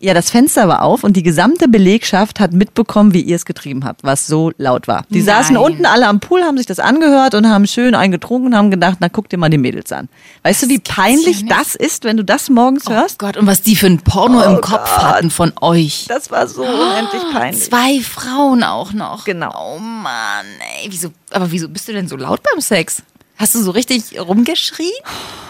Ja, 0.02 0.14
das 0.14 0.30
Fenster 0.30 0.66
war 0.66 0.80
auf 0.80 1.04
und 1.04 1.14
die 1.14 1.22
gesamte 1.22 1.68
Belegschaft 1.68 2.40
hat 2.40 2.54
mitbekommen, 2.54 3.12
wie 3.12 3.20
ihr 3.20 3.36
es 3.36 3.44
getrieben 3.44 3.84
habt, 3.84 4.02
was 4.02 4.26
so 4.26 4.50
laut 4.56 4.88
war. 4.88 5.04
Die 5.10 5.20
saßen 5.20 5.56
Nein. 5.56 5.62
unten 5.62 5.84
alle 5.84 6.06
am 6.06 6.20
Pool, 6.20 6.42
haben 6.42 6.56
sich 6.56 6.64
das 6.66 6.78
angehört 6.78 7.34
und 7.34 7.46
haben 7.46 7.66
schön 7.66 7.94
eingetrunken 7.94 8.48
und 8.48 8.56
haben 8.56 8.70
gedacht, 8.70 8.96
na 9.00 9.10
guck 9.10 9.28
dir 9.28 9.36
mal 9.36 9.50
die 9.50 9.58
Mädels 9.58 9.92
an. 9.92 10.08
Weißt 10.42 10.62
du, 10.62 10.68
wie 10.70 10.78
peinlich 10.78 11.42
ja 11.42 11.48
das 11.58 11.74
ist, 11.74 12.04
wenn 12.04 12.16
du 12.16 12.24
das 12.24 12.48
morgens 12.48 12.86
Oh 12.86 12.92
hörst? 12.92 13.18
Gott, 13.18 13.36
und 13.36 13.46
was 13.46 13.60
die 13.60 13.76
für 13.76 13.88
ein 13.88 13.98
Porno 14.00 14.40
Oh 14.40 14.54
im 14.54 14.60
Kopf 14.62 14.88
hatten 14.90 15.30
von 15.30 15.52
euch. 15.60 16.06
Das 16.08 16.30
war 16.30 16.48
so 16.48 16.62
unendlich 16.62 17.22
peinlich. 17.34 17.64
Zwei 17.64 18.00
Frauen 18.00 18.62
auch 18.64 18.94
noch. 18.94 19.26
Genau. 19.26 19.52
Oh 19.76 19.78
Mann, 19.78 20.46
ey. 20.82 20.88
Wieso, 20.90 21.10
aber 21.30 21.52
wieso 21.52 21.68
bist 21.68 21.86
du 21.88 21.92
denn 21.92 22.08
so 22.08 22.16
laut 22.16 22.40
beim 22.50 22.62
Sex? 22.62 23.02
Hast 23.36 23.54
du 23.54 23.60
so 23.62 23.70
richtig 23.70 24.18
rumgeschrien? 24.18 24.88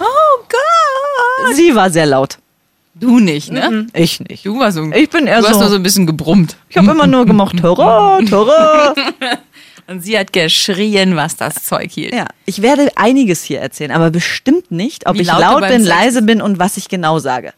Oh 0.01 0.43
Gott. 0.49 1.55
Sie 1.55 1.73
war 1.77 1.91
sehr 1.91 2.07
laut. 2.07 2.39
Du 3.01 3.19
nicht, 3.19 3.51
ne? 3.51 3.87
Ich 3.95 4.21
nicht. 4.21 4.45
Du 4.47 4.59
warst 4.59 4.77
so, 4.77 4.85
Ich 4.93 5.09
bin 5.11 5.27
eher 5.27 5.41
du 5.41 5.47
hast 5.47 5.55
so- 5.55 5.61
nur 5.61 5.69
so 5.71 5.77
ein 5.77 5.83
bisschen 5.83 6.07
gebrummt. 6.07 6.57
Ich 6.69 6.77
habe 6.77 6.91
immer 6.91 7.07
nur 7.07 7.27
gemocht, 7.27 7.63
Horror, 7.63 8.21
Horror. 8.31 8.95
Und 9.87 10.03
sie 10.05 10.17
hat 10.17 10.33
geschrien, 10.33 11.17
was 11.17 11.35
das 11.37 11.65
Zeug 11.65 11.91
hielt. 11.91 12.15
Ja, 12.15 12.27
ich 12.45 12.63
werde 12.63 12.93
einiges 12.95 13.43
hier 13.43 13.61
erzählen, 13.61 13.91
aber 13.91 14.11
bestimmt 14.11 14.71
nicht, 14.71 15.07
ob 15.09 15.17
Wie 15.17 15.23
ich 15.23 15.27
laut 15.27 15.41
laut 15.41 15.61
bin, 15.63 15.83
Sex 15.83 15.87
leise 15.89 16.23
bin 16.23 16.41
und 16.41 16.61
was 16.61 16.77
ich 16.77 16.89
genau 16.89 17.19
sage. 17.19 17.53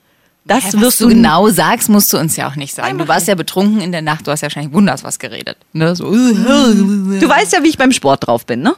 Das 0.46 0.64
Hä, 0.64 0.70
was 0.72 0.80
wirst 0.80 1.00
du 1.02 1.08
genau 1.08 1.48
sagst, 1.50 1.88
musst 1.90 2.10
du 2.12 2.16
uns 2.18 2.36
ja 2.36 2.48
auch 2.48 2.56
nicht 2.56 2.74
sagen. 2.74 2.96
Du 2.98 3.06
warst 3.06 3.28
ja 3.28 3.34
betrunken 3.34 3.80
in 3.82 3.92
der 3.92 4.00
Nacht, 4.02 4.26
du 4.26 4.30
hast 4.30 4.40
ja 4.40 4.46
wahrscheinlich 4.46 4.72
wunders 4.72 5.04
was 5.04 5.18
geredet. 5.18 5.56
Ne? 5.74 5.94
So, 5.94 6.10
Du 6.10 7.28
weißt 7.28 7.52
ja, 7.52 7.62
wie 7.62 7.68
ich 7.68 7.78
beim 7.78 7.92
Sport 7.92 8.26
drauf 8.26 8.46
bin, 8.46 8.62
ne? 8.62 8.74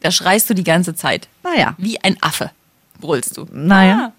da 0.00 0.10
schreist 0.10 0.48
du 0.50 0.54
die 0.54 0.64
ganze 0.64 0.94
Zeit. 0.94 1.28
Naja. 1.42 1.74
Wie 1.78 1.98
ein 2.02 2.16
Affe 2.20 2.50
brüllst 3.00 3.36
du. 3.36 3.46
Naja. 3.52 4.10
Ah, 4.10 4.12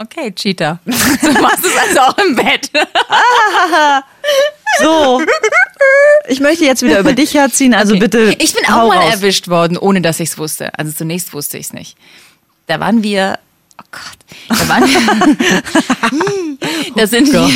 okay, 0.00 0.32
Cheater. 0.32 0.80
Du 0.86 1.32
machst 1.40 1.64
es 1.64 1.76
also 1.76 2.00
auch 2.00 2.18
im 2.18 2.34
Bett. 2.36 2.70
So. 4.78 5.20
Ich 6.28 6.38
möchte 6.38 6.64
jetzt 6.64 6.82
wieder 6.82 7.00
über 7.00 7.12
dich 7.12 7.34
herziehen, 7.34 7.74
also 7.74 7.98
bitte. 7.98 8.36
Ich 8.38 8.54
bin 8.54 8.64
auch 8.66 8.88
mal 8.88 8.98
raus. 8.98 9.14
erwischt 9.14 9.48
worden, 9.48 9.76
ohne 9.76 10.00
dass 10.00 10.20
ich 10.20 10.30
es 10.30 10.38
wusste. 10.38 10.78
Also 10.78 10.92
zunächst 10.92 11.34
wusste 11.34 11.58
ich 11.58 11.66
es 11.66 11.72
nicht. 11.72 11.96
Da 12.68 12.78
waren 12.78 13.02
wir, 13.02 13.40
oh 13.80 13.84
Gott, 13.90 14.58
da 14.60 14.68
waren 14.68 14.86
wir, 14.88 15.36
da, 16.96 17.06
sind 17.08 17.32
wir 17.32 17.50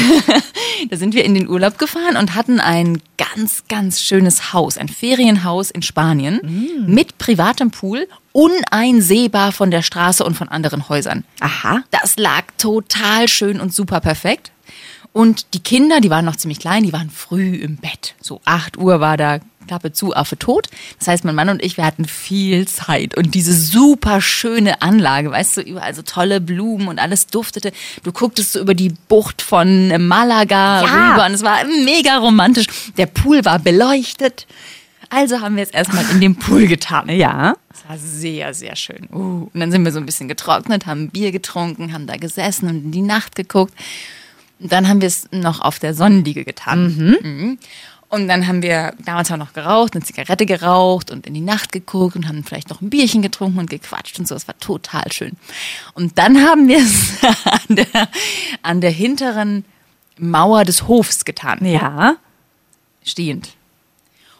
da 0.90 0.96
sind 0.96 1.14
wir 1.14 1.24
in 1.24 1.34
den 1.34 1.48
Urlaub 1.48 1.78
gefahren 1.78 2.16
und 2.16 2.34
hatten 2.34 2.58
ein 2.58 3.00
ganz, 3.16 3.62
ganz 3.68 4.00
schönes 4.02 4.52
Haus, 4.52 4.76
ein 4.76 4.88
Ferienhaus 4.88 5.70
in 5.70 5.82
Spanien 5.82 6.40
mit 6.86 7.16
privatem 7.18 7.70
Pool, 7.70 8.08
uneinsehbar 8.35 9.53
von 9.53 9.71
der 9.71 9.83
Straße 9.83 10.25
und 10.25 10.35
von 10.37 10.49
anderen 10.49 10.88
Häusern. 10.88 11.25
Aha. 11.41 11.83
Das 11.93 12.17
lag 12.19 12.43
total 12.59 13.29
schön 13.29 13.61
und 13.61 13.73
super 13.73 14.00
perfekt. 14.00 14.50
Und 15.12 15.55
die 15.55 15.61
Kinder, 15.62 16.00
die 16.00 16.11
waren 16.11 16.25
noch 16.25 16.35
ziemlich 16.37 16.59
klein, 16.59 16.83
die 16.83 16.93
waren 16.93 17.09
früh 17.09 17.55
im 17.55 17.76
Bett. 17.76 18.17
So 18.21 18.41
8 18.45 18.76
Uhr 18.76 18.99
war 18.99 19.17
da 19.17 19.38
Klappe 19.69 19.93
zu, 19.93 20.14
Affe 20.14 20.37
tot. 20.37 20.67
Das 20.99 21.07
heißt, 21.07 21.25
mein 21.25 21.37
Mann 21.37 21.49
und 21.49 21.62
ich, 21.62 21.76
wir 21.76 21.87
hatten 21.87 22.05
viel 22.07 22.67
Zeit. 22.67 23.17
Und 23.17 23.35
diese 23.37 23.55
super 23.55 24.21
schöne 24.21 24.83
Anlage, 24.83 25.31
weißt 25.31 25.59
du, 25.59 25.61
überall 25.62 25.95
so 25.95 26.03
tolle 26.03 26.41
Blumen 26.41 26.88
und 26.88 26.99
alles 26.99 27.29
duftete. 27.29 27.73
Du 28.03 28.11
gucktest 28.12 28.53
so 28.55 28.61
über 28.61 28.75
die 28.75 28.93
Bucht 29.09 29.41
von 29.41 30.07
Malaga 30.09 30.83
Ja. 30.85 31.12
rüber 31.12 31.26
und 31.26 31.33
es 31.35 31.43
war 31.45 31.64
mega 31.85 32.17
romantisch. 32.19 32.67
Der 32.97 33.07
Pool 33.07 33.45
war 33.45 33.61
beleuchtet. 33.61 34.47
Also 35.09 35.41
haben 35.41 35.55
wir 35.55 35.62
es 35.62 35.71
erstmal 35.71 36.05
in 36.11 36.21
den 36.21 36.35
Pool 36.37 36.67
getan. 36.67 37.09
Ja. 37.09 37.55
Es 37.85 37.88
war 37.91 37.99
sehr, 37.99 38.55
sehr 38.55 38.76
schön. 38.76 39.09
Uh. 39.12 39.49
Und 39.53 39.61
dann 39.61 39.71
sind 39.71 39.85
wir 39.85 39.93
so 39.93 39.99
ein 39.99 40.07
bisschen 40.07 40.29
getrocknet, 40.29 40.87
haben 40.87 41.11
Bier 41.11 41.33
getrunken, 41.33 41.93
haben 41.93 42.07
da 42.07 42.17
gesessen 42.17 42.69
und 42.69 42.76
in 42.85 42.93
die 42.93 43.03
Nacht 43.03 43.37
geguckt. 43.37 43.75
Und 44.59 44.73
dann 44.73 44.88
haben 44.88 45.00
wir 45.00 45.09
es 45.09 45.29
noch 45.33 45.61
auf 45.61 45.79
der 45.79 45.95
Sonnenliege 45.95 46.45
getan. 46.45 47.19
Mhm. 47.23 47.59
Und 48.09 48.29
dann 48.29 48.47
haben 48.47 48.62
wir 48.62 48.95
damals 49.05 49.31
auch 49.33 49.37
noch 49.37 49.53
geraucht, 49.53 49.95
eine 49.95 50.05
Zigarette 50.05 50.47
geraucht 50.47 51.11
und 51.11 51.26
in 51.26 51.35
die 51.35 51.41
Nacht 51.41 51.73
geguckt 51.73 52.14
und 52.17 52.29
haben 52.29 52.45
vielleicht 52.45 52.71
noch 52.71 52.81
ein 52.81 52.88
Bierchen 52.88 53.23
getrunken 53.23 53.59
und 53.59 53.69
gequatscht 53.69 54.19
und 54.19 54.29
so. 54.29 54.35
Es 54.35 54.47
war 54.47 54.59
total 54.61 55.11
schön. 55.12 55.33
Und 55.95 56.17
dann 56.17 56.38
haben 56.38 56.69
wir 56.69 56.79
es 56.79 57.19
an 57.69 57.76
der, 57.76 58.09
an 58.62 58.81
der 58.81 58.91
hinteren 58.93 59.64
Mauer 60.17 60.64
des 60.64 60.87
Hofs 60.87 61.25
getan 61.25 61.59
Ja. 61.67 62.17
stehend. 63.03 63.50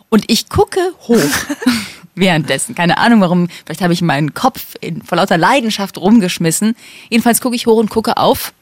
Und 0.09 0.25
ich 0.31 0.49
gucke 0.49 0.79
hoch 1.09 1.19
währenddessen. 2.15 2.75
Keine 2.75 2.99
Ahnung 2.99 3.21
warum. 3.21 3.49
Vielleicht 3.65 3.83
habe 3.83 3.93
ich 3.93 4.03
meinen 4.03 4.35
Kopf 4.35 4.75
in, 4.81 5.03
vor 5.03 5.17
lauter 5.17 5.39
Leidenschaft 5.39 5.99
rumgeschmissen. 5.99 6.77
Jedenfalls 7.09 7.41
gucke 7.41 7.57
ich 7.57 7.67
hoch 7.67 7.77
und 7.79 7.91
gucke 7.91 8.17
auf 8.17 8.53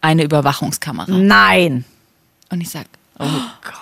eine 0.00 0.24
Überwachungskamera. 0.24 1.10
Nein. 1.10 1.84
Und 2.50 2.60
ich 2.60 2.70
sag, 2.70 2.86
oh 3.18 3.24
Gott. 3.24 3.74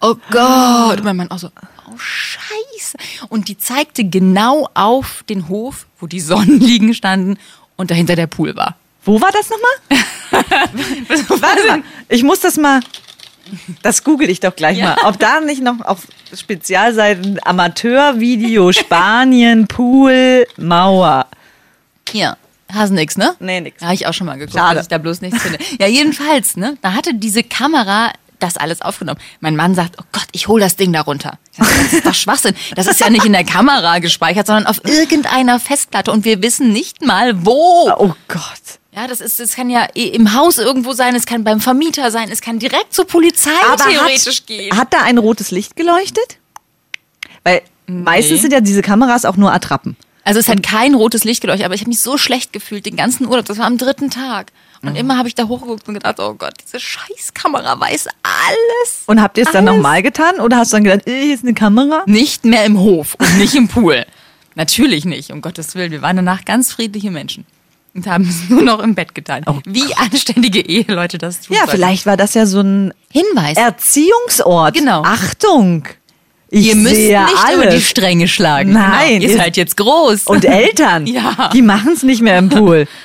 Oh 0.00 0.16
Gott. 0.30 0.98
Und 0.98 1.04
mein 1.04 1.16
Mann 1.16 1.30
auch 1.30 1.38
so, 1.38 1.48
oh 1.86 1.98
Scheiße. 1.98 2.96
Und 3.28 3.48
die 3.48 3.58
zeigte 3.58 4.04
genau 4.04 4.68
auf 4.74 5.22
den 5.28 5.48
Hof, 5.48 5.86
wo 5.98 6.06
die 6.06 6.20
Sonnenliegen 6.20 6.94
standen 6.94 7.38
und 7.76 7.90
dahinter 7.90 8.16
der 8.16 8.26
Pool 8.26 8.56
war. 8.56 8.76
Wo 9.04 9.20
war 9.20 9.30
das 9.32 9.50
nochmal? 9.50 10.04
Warte 11.40 11.66
mal. 11.66 11.82
Ich 12.08 12.22
muss 12.22 12.40
das 12.40 12.56
mal. 12.56 12.80
Das 13.82 14.04
google 14.04 14.28
ich 14.30 14.40
doch 14.40 14.54
gleich 14.56 14.78
Ja. 14.78 14.96
mal. 14.96 15.08
Ob 15.08 15.18
da 15.18 15.40
nicht 15.40 15.62
noch 15.62 15.80
auf 15.84 16.06
Spezialseiten 16.34 17.38
Amateurvideo 17.44 18.72
Spanien 18.72 19.66
Pool 19.66 20.46
Mauer. 20.56 21.26
Hier, 22.08 22.36
hast 22.72 22.90
nix, 22.90 23.16
ne? 23.16 23.34
Nee, 23.40 23.60
nix. 23.60 23.78
Da 23.80 23.86
habe 23.86 23.94
ich 23.94 24.06
auch 24.06 24.14
schon 24.14 24.26
mal 24.26 24.36
geguckt, 24.38 24.58
Schade. 24.58 24.74
dass 24.76 24.84
ich 24.86 24.88
da 24.88 24.98
bloß 24.98 25.20
nichts 25.20 25.42
finde. 25.42 25.58
Ja, 25.78 25.86
jedenfalls, 25.86 26.56
ne? 26.56 26.76
Da 26.82 26.94
hatte 26.94 27.14
diese 27.14 27.42
Kamera 27.42 28.12
das 28.40 28.56
alles 28.56 28.80
aufgenommen. 28.80 29.20
Mein 29.40 29.54
Mann 29.54 29.74
sagt, 29.74 29.96
oh 30.00 30.04
Gott, 30.12 30.26
ich 30.32 30.48
hol 30.48 30.58
das 30.60 30.74
Ding 30.76 30.92
da 30.94 31.02
runter. 31.02 31.38
Das 31.58 31.92
ist 31.92 32.06
doch 32.06 32.14
Schwachsinn. 32.14 32.54
Das 32.74 32.86
ist 32.86 32.98
ja 32.98 33.10
nicht 33.10 33.26
in 33.26 33.32
der 33.34 33.44
Kamera 33.44 33.98
gespeichert, 33.98 34.46
sondern 34.46 34.66
auf 34.66 34.80
irgendeiner 34.84 35.60
Festplatte 35.60 36.10
und 36.10 36.24
wir 36.24 36.42
wissen 36.42 36.72
nicht 36.72 37.04
mal 37.04 37.44
wo. 37.44 37.90
Oh 37.98 38.14
Gott. 38.28 38.79
Ja, 38.92 39.06
das 39.06 39.20
ist, 39.20 39.38
das 39.38 39.54
kann 39.54 39.70
ja 39.70 39.84
im 39.94 40.34
Haus 40.34 40.58
irgendwo 40.58 40.92
sein, 40.92 41.14
es 41.14 41.24
kann 41.24 41.44
beim 41.44 41.60
Vermieter 41.60 42.10
sein, 42.10 42.28
es 42.30 42.40
kann 42.40 42.58
direkt 42.58 42.92
zur 42.92 43.06
Polizei 43.06 43.50
theoretisch 43.76 44.40
hat, 44.40 44.46
gehen. 44.46 44.76
hat 44.76 44.92
da 44.92 45.02
ein 45.02 45.18
rotes 45.18 45.52
Licht 45.52 45.76
geleuchtet? 45.76 46.38
Weil 47.44 47.62
meistens 47.86 48.42
sind 48.42 48.52
ja 48.52 48.60
diese 48.60 48.82
Kameras 48.82 49.24
auch 49.24 49.36
nur 49.36 49.52
Attrappen. 49.52 49.96
Also 50.24 50.40
es 50.40 50.48
hat 50.48 50.62
kein 50.62 50.94
rotes 50.94 51.24
Licht 51.24 51.40
geleuchtet, 51.40 51.64
aber 51.64 51.74
ich 51.74 51.80
habe 51.80 51.88
mich 51.88 52.00
so 52.00 52.18
schlecht 52.18 52.52
gefühlt 52.52 52.84
den 52.84 52.96
ganzen 52.96 53.26
Urlaub. 53.26 53.46
Das 53.46 53.58
war 53.58 53.66
am 53.66 53.78
dritten 53.78 54.10
Tag. 54.10 54.52
Und 54.82 54.96
immer 54.96 55.18
habe 55.18 55.28
ich 55.28 55.34
da 55.34 55.46
hochgeguckt 55.46 55.86
und 55.88 55.94
gedacht, 55.94 56.18
oh 56.20 56.34
Gott, 56.34 56.54
diese 56.62 56.80
Scheißkamera 56.80 57.78
weiß 57.78 58.08
alles. 58.22 59.02
Und 59.06 59.20
habt 59.20 59.36
ihr 59.36 59.44
es 59.44 59.52
dann 59.52 59.64
nochmal 59.66 60.02
getan? 60.02 60.40
Oder 60.40 60.56
hast 60.56 60.72
du 60.72 60.76
dann 60.76 60.84
gedacht, 60.84 61.02
hier 61.04 61.34
ist 61.34 61.44
eine 61.44 61.52
Kamera? 61.52 62.02
Nicht 62.06 62.44
mehr 62.44 62.64
im 62.64 62.78
Hof 62.78 63.14
und 63.18 63.38
nicht 63.38 63.54
im 63.54 63.68
Pool. 63.68 64.06
Natürlich 64.54 65.04
nicht, 65.04 65.32
um 65.32 65.42
Gottes 65.42 65.74
Willen. 65.74 65.90
Wir 65.90 66.02
waren 66.02 66.16
danach 66.16 66.44
ganz 66.44 66.72
friedliche 66.72 67.10
Menschen. 67.10 67.44
Und 67.94 68.06
haben 68.06 68.24
es 68.28 68.48
nur 68.48 68.62
noch 68.62 68.78
im 68.80 68.94
Bett 68.94 69.14
getan. 69.16 69.44
Wie 69.66 69.94
anständige 69.96 70.60
Eheleute 70.60 71.18
das 71.18 71.40
tun 71.40 71.54
Ja, 71.56 71.62
sollten. 71.62 71.72
vielleicht 71.76 72.06
war 72.06 72.16
das 72.16 72.34
ja 72.34 72.46
so 72.46 72.60
ein 72.60 72.94
Hinweis. 73.10 73.56
Erziehungsort. 73.56 74.74
Genau. 74.74 75.02
Achtung. 75.02 75.84
Ich 76.52 76.66
ihr 76.66 76.76
müsst 76.76 76.96
nicht 76.96 77.16
alles. 77.16 77.54
über 77.56 77.66
die 77.66 77.80
Stränge 77.80 78.26
schlagen. 78.28 78.72
Nein, 78.72 79.20
Genau. 79.20 79.24
Ihr 79.24 79.30
ihr- 79.30 79.36
seid 79.36 79.56
jetzt 79.56 79.76
groß. 79.76 80.26
Und 80.26 80.44
Eltern, 80.44 81.06
Ja. 81.08 81.50
die 81.52 81.62
machen 81.62 81.92
es 81.94 82.02
nicht 82.02 82.22
mehr 82.22 82.38
im 82.38 82.48
Pool. 82.48 82.86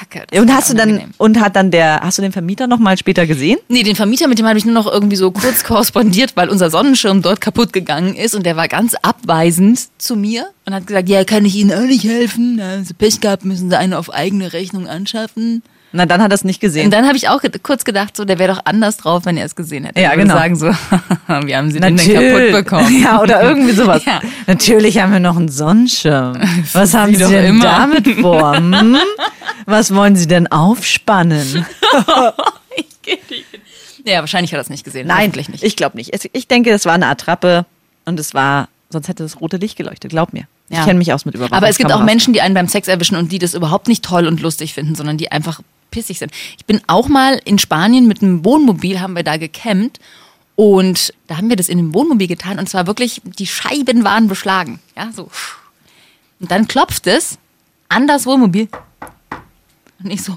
Kacke. 0.00 0.26
Und 0.38 0.52
hast 0.52 0.70
du 0.70 0.74
dann 0.74 1.12
und 1.18 1.40
hat 1.40 1.56
dann 1.56 1.70
der 1.70 2.00
hast 2.00 2.18
du 2.18 2.22
den 2.22 2.32
Vermieter 2.32 2.66
noch 2.66 2.78
mal 2.78 2.96
später 2.96 3.26
gesehen? 3.26 3.58
Nee, 3.68 3.82
den 3.82 3.96
Vermieter, 3.96 4.28
mit 4.28 4.38
dem 4.38 4.46
habe 4.46 4.58
ich 4.58 4.64
nur 4.64 4.74
noch 4.74 4.90
irgendwie 4.90 5.16
so 5.16 5.30
kurz 5.30 5.64
korrespondiert, 5.64 6.36
weil 6.36 6.48
unser 6.48 6.70
Sonnenschirm 6.70 7.22
dort 7.22 7.40
kaputt 7.40 7.72
gegangen 7.72 8.14
ist 8.14 8.34
und 8.34 8.44
der 8.44 8.56
war 8.56 8.68
ganz 8.68 8.94
abweisend 8.94 9.80
zu 9.98 10.16
mir 10.16 10.50
und 10.66 10.74
hat 10.74 10.86
gesagt, 10.86 11.08
ja, 11.08 11.24
kann 11.24 11.44
ich 11.44 11.56
Ihnen 11.56 11.72
auch 11.72 11.86
nicht 11.86 12.04
helfen. 12.04 12.56
Da 12.56 12.72
haben 12.72 12.84
Sie 12.84 12.94
Pech 12.94 13.20
gehabt, 13.20 13.44
müssen 13.44 13.70
Sie 13.70 13.78
einen 13.78 13.94
auf 13.94 14.12
eigene 14.12 14.52
Rechnung 14.52 14.86
anschaffen. 14.86 15.62
Na, 15.92 16.06
dann 16.06 16.22
hat 16.22 16.30
er 16.30 16.34
es 16.36 16.44
nicht 16.44 16.58
Und 16.58 16.60
gesehen. 16.60 16.90
dann 16.92 17.06
habe 17.06 17.16
ich 17.16 17.28
auch 17.28 17.40
kurz 17.64 17.84
gedacht, 17.84 18.16
so, 18.16 18.24
der 18.24 18.38
wäre 18.38 18.54
doch 18.54 18.60
anders 18.64 18.96
drauf, 18.96 19.24
wenn 19.24 19.36
er 19.36 19.44
es 19.44 19.56
gesehen 19.56 19.84
hätte. 19.84 20.00
Ja, 20.00 20.10
würde 20.10 20.22
genau. 20.22 20.34
sagen 20.34 20.54
so, 20.56 20.66
wie 21.46 21.56
haben 21.56 21.70
Sie 21.72 21.80
den 21.80 21.96
denn 21.96 22.14
kaputt 22.14 22.52
bekommen? 22.52 23.02
Ja, 23.02 23.20
oder 23.20 23.42
irgendwie 23.42 23.72
sowas. 23.72 24.04
Ja. 24.06 24.20
Natürlich 24.46 24.98
haben 25.00 25.12
wir 25.12 25.18
noch 25.20 25.36
einen 25.36 25.48
Sonnenschirm. 25.48 26.38
Was 26.72 26.94
haben 26.94 27.14
Sie 27.14 27.24
Sie 27.24 27.32
denn 27.32 27.44
immer. 27.46 27.64
damit 27.64 28.06
vor? 28.20 28.56
Hm? 28.56 28.96
Was 29.66 29.92
wollen 29.94 30.14
Sie 30.16 30.26
denn 30.28 30.46
aufspannen? 30.50 31.66
Ja, 34.04 34.20
wahrscheinlich 34.20 34.52
hat 34.52 34.58
er 34.58 34.62
es 34.62 34.70
nicht 34.70 34.84
gesehen. 34.84 35.06
Nein, 35.08 35.18
Hoffentlich 35.18 35.48
nicht. 35.48 35.64
ich 35.64 35.76
glaube 35.76 35.96
nicht. 35.96 36.12
Ich 36.32 36.48
denke, 36.48 36.70
es 36.70 36.84
war 36.86 36.94
eine 36.94 37.06
Attrappe 37.06 37.66
und 38.04 38.18
es 38.18 38.32
war, 38.34 38.68
sonst 38.88 39.08
hätte 39.08 39.22
das 39.22 39.40
rote 39.40 39.56
Licht 39.58 39.76
geleuchtet. 39.76 40.10
Glaub 40.10 40.32
mir. 40.32 40.44
Ich 40.68 40.78
Ja. 40.78 40.84
kenne 40.84 40.98
mich 40.98 41.12
aus 41.12 41.24
mit 41.24 41.34
Überwachung. 41.34 41.56
Aber 41.56 41.68
es 41.68 41.78
gibt 41.78 41.92
auch 41.92 42.02
Menschen, 42.02 42.32
die 42.32 42.40
einen 42.40 42.54
beim 42.54 42.68
Sex 42.68 42.88
erwischen 42.88 43.16
und 43.16 43.32
die 43.32 43.38
das 43.38 43.54
überhaupt 43.54 43.88
nicht 43.88 44.04
toll 44.04 44.26
und 44.26 44.40
lustig 44.40 44.72
finden, 44.74 44.94
sondern 44.94 45.16
die 45.18 45.30
einfach 45.32 45.60
pissig 45.90 46.18
sind. 46.18 46.32
Ich 46.58 46.66
bin 46.66 46.80
auch 46.86 47.08
mal 47.08 47.40
in 47.44 47.58
Spanien 47.58 48.06
mit 48.06 48.22
einem 48.22 48.44
Wohnmobil, 48.44 49.00
haben 49.00 49.14
wir 49.14 49.22
da 49.22 49.36
gecampt 49.36 49.98
und 50.56 51.12
da 51.26 51.36
haben 51.36 51.48
wir 51.48 51.56
das 51.56 51.68
in 51.68 51.78
dem 51.78 51.94
Wohnmobil 51.94 52.28
getan 52.28 52.58
und 52.58 52.68
zwar 52.68 52.86
wirklich, 52.86 53.20
die 53.24 53.46
Scheiben 53.46 54.04
waren 54.04 54.28
beschlagen. 54.28 54.80
Ja, 54.96 55.10
so. 55.12 55.30
Und 56.40 56.50
dann 56.50 56.68
klopft 56.68 57.06
es 57.06 57.38
an 57.88 58.06
das 58.06 58.26
Wohnmobil 58.26 58.68
und 60.02 60.10
ich 60.10 60.22
so 60.22 60.36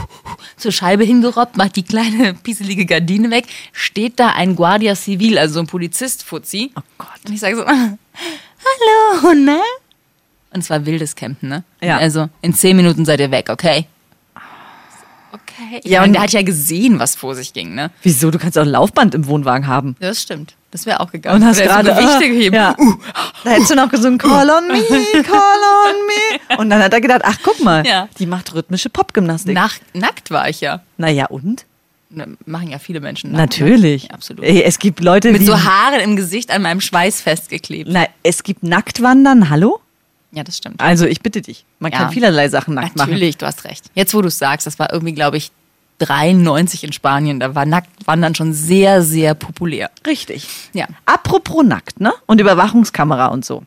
zur 0.56 0.72
Scheibe 0.72 1.04
hingerobbt, 1.04 1.56
macht 1.56 1.76
die 1.76 1.82
kleine 1.82 2.34
pieselige 2.34 2.86
Gardine 2.86 3.30
weg, 3.30 3.46
steht 3.72 4.18
da 4.18 4.30
ein 4.30 4.56
Guardia 4.56 4.94
Civil, 4.94 5.38
also 5.38 5.54
so 5.54 5.60
ein 5.60 5.66
Polizist-Fuzzi. 5.66 6.72
Oh 6.76 6.80
Gott. 6.98 7.08
Und 7.26 7.32
ich 7.32 7.40
sage 7.40 7.56
so, 7.56 7.66
hallo, 9.24 9.34
ne? 9.34 9.60
Und 10.52 10.60
es 10.60 10.70
war 10.70 10.86
wildes 10.86 11.16
Campen, 11.16 11.48
ne? 11.48 11.64
Ja. 11.82 11.98
Also 11.98 12.28
in 12.40 12.54
zehn 12.54 12.76
Minuten 12.76 13.04
seid 13.04 13.20
ihr 13.20 13.30
weg, 13.30 13.50
okay? 13.50 13.86
Okay. 15.56 15.76
okay. 15.78 15.88
Ja, 15.88 15.90
Ja, 16.00 16.04
und- 16.04 16.12
der 16.14 16.22
hat 16.22 16.32
ja 16.32 16.42
gesehen, 16.42 16.98
was 16.98 17.14
vor 17.16 17.34
sich 17.34 17.52
ging, 17.52 17.74
ne? 17.74 17.90
Wieso? 18.02 18.30
Du 18.30 18.38
kannst 18.38 18.58
auch 18.58 18.62
ein 18.62 18.68
Laufband 18.68 19.14
im 19.14 19.26
Wohnwagen 19.26 19.66
haben. 19.66 19.96
Das 20.00 20.20
stimmt. 20.22 20.54
Das 20.70 20.86
wäre 20.86 20.98
auch 21.00 21.12
gegangen. 21.12 21.40
Und 21.40 21.46
hast 21.48 21.60
Oder 21.60 21.68
so 21.78 21.82
gerade 21.82 21.94
Gewichte 22.18 22.50
ah. 22.60 22.74
Ja. 22.76 22.76
Da 23.44 23.50
hättest 23.50 23.70
du 23.70 23.76
noch 23.76 23.88
gesungen, 23.88 24.18
Call 24.18 24.50
on 24.50 24.66
me, 24.68 24.82
call 25.22 25.32
on 25.86 25.94
me. 26.06 26.56
Und 26.58 26.70
dann 26.70 26.82
hat 26.82 26.92
er 26.92 27.00
gedacht, 27.00 27.20
ach 27.24 27.38
guck 27.44 27.60
mal, 27.62 27.86
Ja. 27.86 28.08
die 28.18 28.26
macht 28.26 28.52
rhythmische 28.54 28.90
Popgymnastik. 28.90 29.54
Nach, 29.54 29.74
nackt 29.92 30.30
war 30.32 30.48
ich 30.48 30.60
ja. 30.60 30.80
naja, 30.96 31.26
und? 31.26 31.64
Ne, 32.10 32.36
Machen 32.46 32.70
ja 32.70 32.78
viele 32.78 33.00
Menschen. 33.00 33.32
nackt, 33.32 33.58
Natürlich. 33.60 34.04
Ne? 34.08 34.14
Absolut. 34.14 34.44
Ey, 34.44 34.62
es 34.62 34.78
gibt 34.80 35.00
Leute, 35.00 35.30
Mit 35.32 35.42
die. 35.42 35.46
so 35.46 35.62
Haaren 35.62 36.00
im 36.00 36.16
Gesicht 36.16 36.50
an 36.50 36.62
meinem 36.62 36.80
Schweiß 36.80 37.20
festgeklebt. 37.20 37.88
Na, 37.92 38.06
es 38.24 38.42
gibt 38.42 38.62
Nacktwandern, 38.64 39.50
hallo? 39.50 39.80
Ja, 40.34 40.42
das 40.44 40.56
stimmt. 40.58 40.80
Also 40.80 41.06
ich 41.06 41.20
bitte 41.20 41.40
dich. 41.42 41.64
Man 41.78 41.92
Ja. 41.92 41.98
kann 41.98 42.10
vielerlei 42.10 42.48
Sachen 42.48 42.74
nackt 42.74 42.96
machen. 42.96 43.10
Natürlich, 43.10 43.36
du 43.38 43.46
hast 43.46 43.64
recht. 43.64 43.84
Jetzt, 43.94 44.14
wo 44.14 44.20
du 44.20 44.28
es 44.28 44.38
sagst, 44.38 44.66
das 44.66 44.78
war 44.78 44.92
irgendwie, 44.92 45.12
glaube 45.14 45.36
ich, 45.36 45.50
93 45.98 46.84
in 46.84 46.92
Spanien. 46.92 47.38
Da 47.40 47.54
war 47.54 47.66
Nacktwandern 47.66 48.34
schon 48.34 48.52
sehr, 48.52 49.02
sehr 49.02 49.34
populär. 49.34 49.90
Richtig. 50.06 50.46
Ja. 50.72 50.86
Apropos 51.06 51.64
nackt, 51.64 52.00
ne? 52.00 52.12
Und 52.26 52.40
Überwachungskamera 52.40 53.26
und 53.26 53.44
so. 53.44 53.62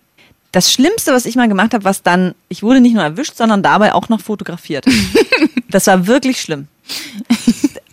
Das 0.52 0.72
Schlimmste, 0.72 1.14
was 1.14 1.26
ich 1.26 1.36
mal 1.36 1.48
gemacht 1.48 1.74
habe, 1.74 1.84
was 1.84 2.04
dann, 2.04 2.34
ich 2.50 2.64
wurde 2.64 2.82
nicht 2.82 2.94
nur 2.94 3.04
erwischt, 3.04 3.36
sondern 3.36 3.64
dabei 3.64 3.94
auch 3.94 4.10
noch 4.10 4.20
fotografiert. 4.22 4.86
das 5.70 5.88
war 5.88 6.08
wirklich 6.08 6.42
schlimm. 6.42 6.68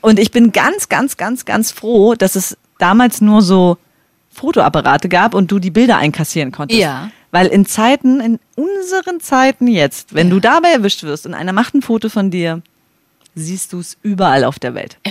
Und 0.00 0.18
ich 0.18 0.30
bin 0.30 0.52
ganz, 0.52 0.88
ganz, 0.88 1.16
ganz, 1.16 1.44
ganz 1.44 1.72
froh, 1.72 2.14
dass 2.14 2.34
es 2.36 2.56
damals 2.78 3.20
nur 3.20 3.42
so 3.42 3.78
Fotoapparate 4.32 5.08
gab 5.08 5.34
und 5.34 5.50
du 5.50 5.58
die 5.58 5.70
Bilder 5.70 5.96
einkassieren 5.96 6.52
konntest. 6.52 6.80
Ja. 6.80 7.10
Weil 7.34 7.48
in 7.48 7.66
Zeiten, 7.66 8.20
in 8.20 8.38
unseren 8.54 9.18
Zeiten 9.18 9.66
jetzt, 9.66 10.14
wenn 10.14 10.30
du 10.30 10.38
dabei 10.38 10.68
erwischt 10.68 11.02
wirst 11.02 11.26
und 11.26 11.34
einer 11.34 11.52
macht 11.52 11.74
ein 11.74 11.82
Foto 11.82 12.08
von 12.08 12.30
dir, 12.30 12.62
siehst 13.34 13.72
du 13.72 13.80
es 13.80 13.96
überall 14.04 14.44
auf 14.44 14.60
der 14.60 14.76
Welt. 14.76 14.98
Äh, 15.02 15.10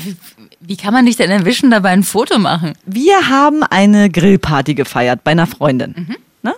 Wie, 0.62 0.77
kann 0.77 0.94
man 0.94 1.06
dich 1.06 1.18
denn 1.18 1.30
erwischen, 1.30 1.70
dabei 1.70 1.89
ein 1.89 2.03
Foto 2.03 2.39
machen? 2.39 2.75
Wir 2.86 3.27
haben 3.27 3.62
eine 3.63 4.10
Grillparty 4.10 4.74
gefeiert 4.74 5.25
bei 5.25 5.32
einer 5.32 5.48
Freundin. 5.48 6.15
Ne? 6.44 6.53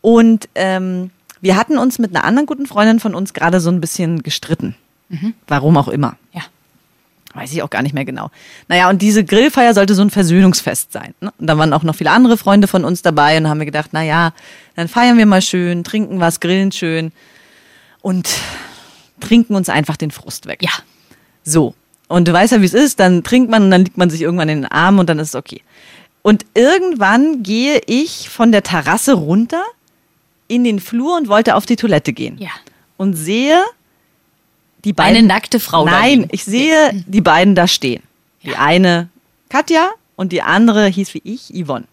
Und 0.00 0.48
ähm, 0.54 1.10
wir 1.42 1.56
hatten 1.56 1.76
uns 1.76 1.98
mit 1.98 2.16
einer 2.16 2.24
anderen 2.24 2.46
guten 2.46 2.64
Freundin 2.64 2.98
von 2.98 3.14
uns 3.14 3.34
gerade 3.34 3.60
so 3.60 3.68
ein 3.68 3.82
bisschen 3.82 4.22
gestritten. 4.22 4.74
Warum 5.48 5.76
auch 5.76 5.88
immer. 5.88 6.16
Ja. 6.32 6.40
Weiß 7.34 7.52
ich 7.52 7.62
auch 7.62 7.70
gar 7.70 7.82
nicht 7.82 7.94
mehr 7.94 8.04
genau. 8.04 8.30
Naja, 8.68 8.90
und 8.90 9.00
diese 9.00 9.24
Grillfeier 9.24 9.72
sollte 9.72 9.94
so 9.94 10.02
ein 10.02 10.10
Versöhnungsfest 10.10 10.92
sein. 10.92 11.14
Ne? 11.20 11.32
Und 11.38 11.46
da 11.46 11.56
waren 11.56 11.72
auch 11.72 11.82
noch 11.82 11.94
viele 11.94 12.10
andere 12.10 12.36
Freunde 12.36 12.68
von 12.68 12.84
uns 12.84 13.00
dabei 13.00 13.38
und 13.38 13.48
haben 13.48 13.58
wir 13.58 13.66
gedacht, 13.66 13.90
na 13.92 14.02
ja, 14.02 14.32
dann 14.76 14.88
feiern 14.88 15.18
wir 15.18 15.26
mal 15.26 15.42
schön, 15.42 15.84
trinken 15.84 16.20
was, 16.20 16.40
grillen 16.40 16.72
schön 16.72 17.12
und 18.00 18.28
trinken 19.20 19.54
uns 19.54 19.68
einfach 19.68 19.96
den 19.96 20.10
Frust 20.10 20.46
weg. 20.46 20.60
Ja. 20.62 20.70
So. 21.44 21.74
Und 22.08 22.28
du 22.28 22.32
weißt 22.32 22.52
ja, 22.52 22.60
wie 22.60 22.66
es 22.66 22.74
ist, 22.74 23.00
dann 23.00 23.22
trinkt 23.22 23.50
man 23.50 23.64
und 23.64 23.70
dann 23.70 23.84
liegt 23.84 23.96
man 23.96 24.10
sich 24.10 24.20
irgendwann 24.20 24.48
in 24.48 24.62
den 24.62 24.70
Arm 24.70 24.98
und 24.98 25.08
dann 25.08 25.18
ist 25.18 25.28
es 25.28 25.34
okay. 25.34 25.62
Und 26.22 26.44
irgendwann 26.54 27.42
gehe 27.42 27.80
ich 27.86 28.28
von 28.28 28.52
der 28.52 28.62
Terrasse 28.62 29.14
runter 29.14 29.62
in 30.46 30.64
den 30.64 30.78
Flur 30.78 31.16
und 31.16 31.28
wollte 31.28 31.56
auf 31.56 31.66
die 31.66 31.76
Toilette 31.76 32.12
gehen. 32.12 32.38
Ja. 32.38 32.50
Und 32.96 33.14
sehe 33.14 33.58
die 34.84 34.92
beiden. 34.92 35.16
Eine 35.16 35.26
nackte 35.26 35.58
Frau 35.58 35.84
Nein, 35.84 36.28
ich 36.30 36.44
sehe 36.44 36.90
die 37.06 37.20
beiden 37.20 37.54
da 37.54 37.66
stehen. 37.66 38.02
Die 38.44 38.56
eine 38.56 39.08
Katja 39.48 39.90
und 40.16 40.32
die 40.32 40.42
andere 40.42 40.86
hieß 40.86 41.14
wie 41.14 41.22
ich 41.24 41.52
Yvonne. 41.52 41.86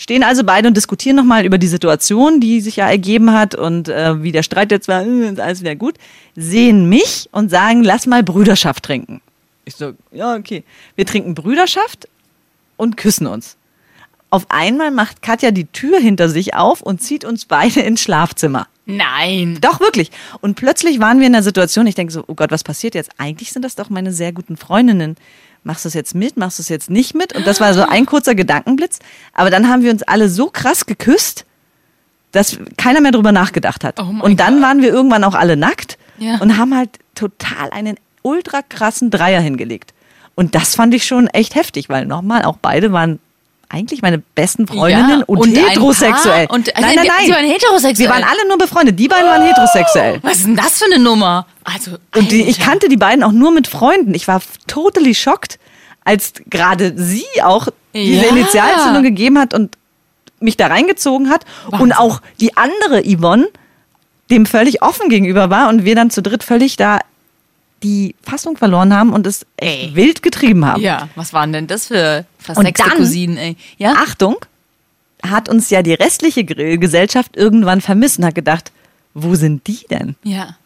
Stehen 0.00 0.22
also 0.22 0.44
beide 0.44 0.68
und 0.68 0.76
diskutieren 0.76 1.16
nochmal 1.16 1.44
über 1.44 1.58
die 1.58 1.66
Situation, 1.66 2.40
die 2.40 2.60
sich 2.60 2.76
ja 2.76 2.88
ergeben 2.88 3.32
hat 3.32 3.56
und 3.56 3.88
äh, 3.88 4.22
wie 4.22 4.30
der 4.30 4.44
Streit 4.44 4.70
jetzt 4.70 4.86
war, 4.86 5.02
äh, 5.02 5.32
ist 5.32 5.40
alles 5.40 5.60
wieder 5.60 5.74
gut. 5.74 5.96
Sehen 6.36 6.88
mich 6.88 7.28
und 7.32 7.50
sagen, 7.50 7.82
lass 7.82 8.06
mal 8.06 8.22
Brüderschaft 8.22 8.84
trinken. 8.84 9.20
Ich 9.64 9.74
so, 9.74 9.94
ja, 10.12 10.36
okay. 10.36 10.62
Wir 10.94 11.04
trinken 11.04 11.34
Brüderschaft 11.34 12.08
und 12.76 12.96
küssen 12.96 13.26
uns. 13.26 13.56
Auf 14.30 14.46
einmal 14.50 14.92
macht 14.92 15.20
Katja 15.20 15.50
die 15.50 15.66
Tür 15.66 15.98
hinter 15.98 16.28
sich 16.28 16.54
auf 16.54 16.80
und 16.80 17.02
zieht 17.02 17.24
uns 17.24 17.44
beide 17.44 17.80
ins 17.80 18.00
Schlafzimmer. 18.00 18.68
Nein. 18.86 19.58
Doch, 19.60 19.80
wirklich. 19.80 20.12
Und 20.40 20.54
plötzlich 20.54 21.00
waren 21.00 21.18
wir 21.18 21.26
in 21.26 21.32
der 21.32 21.42
Situation, 21.42 21.86
ich 21.88 21.96
denke 21.96 22.12
so, 22.12 22.24
oh 22.26 22.34
Gott, 22.34 22.52
was 22.52 22.62
passiert 22.62 22.94
jetzt? 22.94 23.10
Eigentlich 23.18 23.52
sind 23.52 23.64
das 23.64 23.74
doch 23.74 23.90
meine 23.90 24.12
sehr 24.12 24.32
guten 24.32 24.56
Freundinnen. 24.56 25.16
Machst 25.64 25.84
du 25.84 25.88
es 25.88 25.94
jetzt 25.94 26.14
mit? 26.14 26.36
Machst 26.36 26.58
du 26.58 26.62
es 26.62 26.68
jetzt 26.68 26.88
nicht 26.90 27.14
mit? 27.14 27.34
Und 27.34 27.46
das 27.46 27.60
war 27.60 27.74
so 27.74 27.82
ein 27.82 28.06
kurzer 28.06 28.34
Gedankenblitz. 28.34 28.98
Aber 29.34 29.50
dann 29.50 29.68
haben 29.68 29.82
wir 29.82 29.90
uns 29.90 30.02
alle 30.02 30.28
so 30.28 30.48
krass 30.50 30.86
geküsst, 30.86 31.44
dass 32.32 32.58
keiner 32.76 33.00
mehr 33.00 33.12
drüber 33.12 33.32
nachgedacht 33.32 33.84
hat. 33.84 33.98
Oh 34.00 34.04
und 34.22 34.38
dann 34.40 34.54
Gott. 34.54 34.62
waren 34.62 34.82
wir 34.82 34.88
irgendwann 34.90 35.24
auch 35.24 35.34
alle 35.34 35.56
nackt 35.56 35.98
Ja. 36.18 36.36
und 36.38 36.56
haben 36.58 36.74
halt 36.76 36.90
total 37.14 37.70
einen 37.70 37.96
ultra 38.22 38.62
krassen 38.62 39.10
Dreier 39.10 39.40
hingelegt. 39.40 39.92
Und 40.34 40.54
das 40.54 40.74
fand 40.76 40.94
ich 40.94 41.04
schon 41.06 41.26
echt 41.28 41.54
heftig, 41.54 41.88
weil 41.88 42.06
nochmal, 42.06 42.44
auch 42.44 42.58
beide 42.60 42.92
waren 42.92 43.18
eigentlich 43.70 44.00
meine 44.02 44.18
besten 44.18 44.66
Freundinnen 44.66 45.20
Ja, 45.20 45.24
und, 45.26 45.38
und 45.38 45.54
heterosexuell. 45.54 46.46
Und- 46.50 46.68
nein, 46.74 46.82
nein, 46.82 46.98
die- 47.02 47.08
nein. 47.08 47.26
sie 47.26 47.32
waren 47.32 47.44
heterosexuell. 47.46 48.08
Wir 48.08 48.14
waren 48.14 48.24
alle 48.24 48.48
nur 48.48 48.56
befreundet. 48.58 48.98
Die 48.98 49.08
beiden 49.08 49.26
waren 49.26 49.42
heterosexuell. 49.42 50.18
Was 50.22 50.38
ist 50.38 50.46
denn 50.46 50.56
das 50.56 50.78
für 50.78 50.86
eine 50.86 50.98
Nummer? 50.98 51.46
Also, 51.64 51.92
Und 52.16 52.30
die, 52.32 52.42
ich 52.42 52.58
kannte 52.60 52.88
die 52.88 52.96
beiden 52.96 53.22
auch 53.22 53.32
nur 53.32 53.50
mit 53.50 53.66
Freunden. 53.68 54.14
Ich 54.14 54.26
war 54.26 54.40
totally 54.66 55.14
schockt, 55.14 55.58
als 56.04 56.32
gerade 56.48 56.94
sie 56.96 57.26
auch 57.42 57.68
diese 57.94 58.24
Ja. 58.26 58.30
Initialzündung 58.32 59.02
gegeben 59.02 59.38
hat 59.38 59.52
und 59.52 59.76
mich 60.40 60.56
da 60.56 60.68
reingezogen 60.68 61.28
hat. 61.28 61.44
Und 61.70 61.92
auch 61.92 62.22
die 62.40 62.56
andere 62.56 63.02
Yvonne 63.02 63.48
dem 64.30 64.46
völlig 64.46 64.82
offen 64.82 65.08
gegenüber 65.10 65.50
war 65.50 65.68
und 65.68 65.84
wir 65.84 65.94
dann 65.94 66.10
zu 66.10 66.22
dritt 66.22 66.42
völlig 66.44 66.76
da 66.76 67.00
die 67.82 68.14
Fassung 68.22 68.56
verloren 68.56 68.94
haben 68.94 69.12
und 69.12 69.26
es 69.26 69.46
echt 69.56 69.90
Ey. 69.90 69.94
wild 69.94 70.22
getrieben 70.22 70.64
haben. 70.64 70.82
Ja, 70.82 71.08
was 71.14 71.32
waren 71.32 71.52
denn 71.52 71.66
das 71.66 71.86
für 71.86 72.24
dann- 72.46 72.74
Cousinen, 72.74 73.36
ey? 73.36 73.56
Ja? 73.76 73.92
Achtung, 73.92 74.36
hat 75.22 75.48
uns 75.48 75.70
ja 75.70 75.82
die 75.82 75.94
restliche 75.94 76.44
Grillgesellschaft 76.44 77.36
irgendwann 77.36 77.80
vermisst 77.80 78.18
und 78.18 78.24
hat 78.24 78.34
gedacht, 78.34 78.72
wo 79.14 79.34
sind 79.34 79.66
die 79.66 79.84
denn? 79.90 80.16
Ja. 80.22 80.56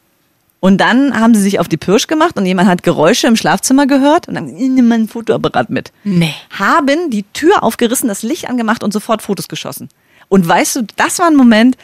Und 0.60 0.78
dann 0.80 1.18
haben 1.18 1.34
sie 1.34 1.42
sich 1.42 1.58
auf 1.58 1.68
die 1.68 1.76
Pirsch 1.76 2.06
gemacht 2.06 2.36
und 2.36 2.46
jemand 2.46 2.68
hat 2.68 2.82
Geräusche 2.84 3.26
im 3.26 3.34
Schlafzimmer 3.36 3.86
gehört 3.86 4.28
und 4.28 4.34
dann 4.34 4.46
nimm 4.46 4.86
mal 4.88 4.98
ein 4.98 5.08
Fotoapparat 5.08 5.70
mit. 5.70 5.90
Nee. 6.04 6.34
Haben 6.50 7.10
die 7.10 7.24
Tür 7.32 7.62
aufgerissen, 7.64 8.08
das 8.08 8.22
Licht 8.22 8.48
angemacht 8.48 8.84
und 8.84 8.92
sofort 8.92 9.22
Fotos 9.22 9.48
geschossen. 9.48 9.88
Und 10.28 10.46
weißt 10.46 10.76
du, 10.76 10.82
das 10.96 11.18
war 11.18 11.26
ein 11.26 11.34
Moment, 11.36 11.76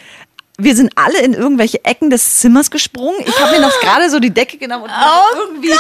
wir 0.59 0.75
sind 0.77 0.93
alle 0.97 1.21
in 1.21 1.35
irgendwelche 1.35 1.85
Ecken 1.85 2.11
des 2.11 2.39
Zimmers 2.39 2.71
gesprungen. 2.71 3.17
Ich 3.25 3.41
habe 3.41 3.53
mir 3.53 3.61
noch 3.61 3.81
gerade 3.81 4.11
so 4.11 4.19
die 4.19 4.31
Decke 4.31 4.59
genommen 4.59 4.85
und 4.85 4.91
Oh 4.91 5.39
irgendwie 5.39 5.73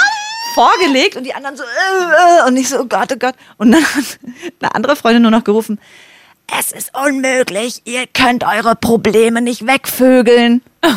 vorgelegt 0.55 1.17
und 1.17 1.25
die 1.25 1.35
anderen 1.35 1.57
so 1.57 1.63
äh, 1.65 1.67
äh, 1.67 2.49
und 2.49 2.57
ich 2.57 2.69
so, 2.69 2.81
oh 2.81 2.85
Gott, 2.85 3.13
oh 3.13 3.17
Gott. 3.19 3.35
Und 3.59 3.73
dann 3.73 3.83
hat 3.85 4.19
eine 4.61 4.75
andere 4.75 4.97
Freundin 4.97 5.23
nur 5.23 5.31
noch 5.31 5.45
gerufen, 5.45 5.79
es 6.59 6.73
ist 6.73 6.93
unmöglich, 6.97 7.83
ihr 7.85 8.07
könnt 8.07 8.43
eure 8.45 8.75
Probleme 8.75 9.43
nicht 9.43 9.67
wegvögeln. 9.67 10.63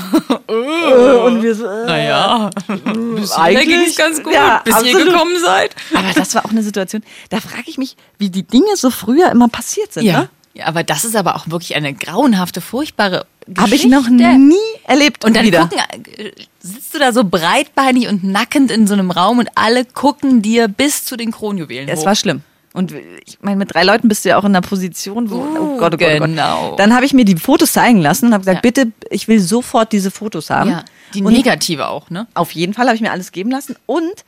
Äh, 0.47 0.53
und 0.53 1.41
wir 1.41 1.55
so, 1.55 1.65
äh, 1.65 1.85
Naja, 1.85 2.49
hierher 2.67 3.37
eigentlich- 3.39 3.95
ganz 3.95 4.21
gut, 4.21 4.33
ja, 4.33 4.61
bis 4.65 4.73
ihr 4.75 4.79
absolut. 4.91 5.13
gekommen 5.13 5.39
seid. 5.39 5.73
Aber 5.93 6.11
das 6.13 6.35
war 6.35 6.45
auch 6.45 6.49
eine 6.51 6.61
Situation, 6.61 7.03
da 7.29 7.39
frage 7.39 7.63
ich 7.67 7.77
mich, 7.77 7.95
wie 8.17 8.29
die 8.29 8.43
Dinge 8.43 8.75
so 8.75 8.89
früher 8.89 9.31
immer 9.31 9.47
passiert 9.47 9.93
sind. 9.93 10.03
Ja. 10.03 10.19
Ne? 10.21 10.29
Ja, 10.53 10.65
aber 10.67 10.83
das 10.83 11.05
ist 11.05 11.15
aber 11.15 11.35
auch 11.35 11.49
wirklich 11.49 11.75
eine 11.75 11.93
grauenhafte, 11.93 12.61
furchtbare 12.61 13.25
Geschichte. 13.47 13.61
Habe 13.61 13.75
ich 13.75 13.85
noch 13.87 14.09
nie 14.09 14.55
erlebt. 14.85 15.23
Und 15.25 15.35
dann 15.35 15.45
wieder. 15.45 15.61
gucken, 15.61 15.79
äh, 16.17 16.31
sitzt 16.59 16.93
du 16.93 16.99
da 16.99 17.11
so 17.13 17.23
breitbeinig 17.23 18.07
und 18.07 18.23
nackend 18.23 18.69
in 18.71 18.85
so 18.87 18.93
einem 18.93 19.11
Raum 19.11 19.39
und 19.39 19.49
alle 19.55 19.85
gucken 19.85 20.41
dir 20.41 20.67
bis 20.67 21.05
zu 21.05 21.15
den 21.17 21.31
Kronjuwelen 21.31 21.87
Es 21.89 22.01
hoch. 22.01 22.05
war 22.07 22.15
schlimm. 22.15 22.41
Und 22.73 22.93
ich 23.25 23.37
meine, 23.41 23.57
mit 23.57 23.73
drei 23.73 23.83
Leuten 23.83 24.07
bist 24.07 24.23
du 24.23 24.29
ja 24.29 24.37
auch 24.37 24.45
in 24.45 24.51
einer 24.51 24.61
Position, 24.61 25.29
wo, 25.29 25.35
oh 25.35 25.39
Gott, 25.43 25.59
oh 25.59 25.77
Gott, 25.77 25.93
oh 25.95 25.97
Gott. 25.97 26.27
genau. 26.29 26.75
Dann 26.77 26.93
habe 26.95 27.05
ich 27.05 27.13
mir 27.13 27.25
die 27.25 27.35
Fotos 27.35 27.73
zeigen 27.73 27.99
lassen 27.99 28.27
und 28.27 28.33
habe 28.33 28.41
gesagt, 28.43 28.57
Ja. 28.57 28.61
bitte, 28.61 28.91
ich 29.09 29.27
will 29.27 29.39
sofort 29.41 29.91
diese 29.91 30.09
Fotos 30.11 30.49
haben. 30.49 30.69
ja, 30.69 30.85
die 31.13 31.21
und 31.21 31.33
negative 31.33 31.87
auch, 31.89 32.09
ne? 32.09 32.27
auf 32.33 32.51
jeden 32.51 32.73
Fall 32.73 32.85
habe 32.85 32.95
ich 32.95 33.01
mir 33.01 33.11
alles 33.11 33.33
geben 33.33 33.51
lassen. 33.51 33.75
Und 33.87 34.23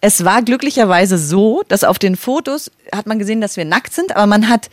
es 0.00 0.24
war 0.24 0.42
glücklicherweise 0.42 1.18
so, 1.18 1.62
dass 1.66 1.82
auf 1.82 1.98
den 1.98 2.16
Fotos 2.16 2.70
hat 2.94 3.06
man 3.08 3.18
gesehen, 3.18 3.40
dass 3.40 3.56
wir 3.56 3.64
nackt 3.64 3.92
sind, 3.92 4.14
aber 4.14 4.26
man 4.26 4.48
hat 4.48 4.70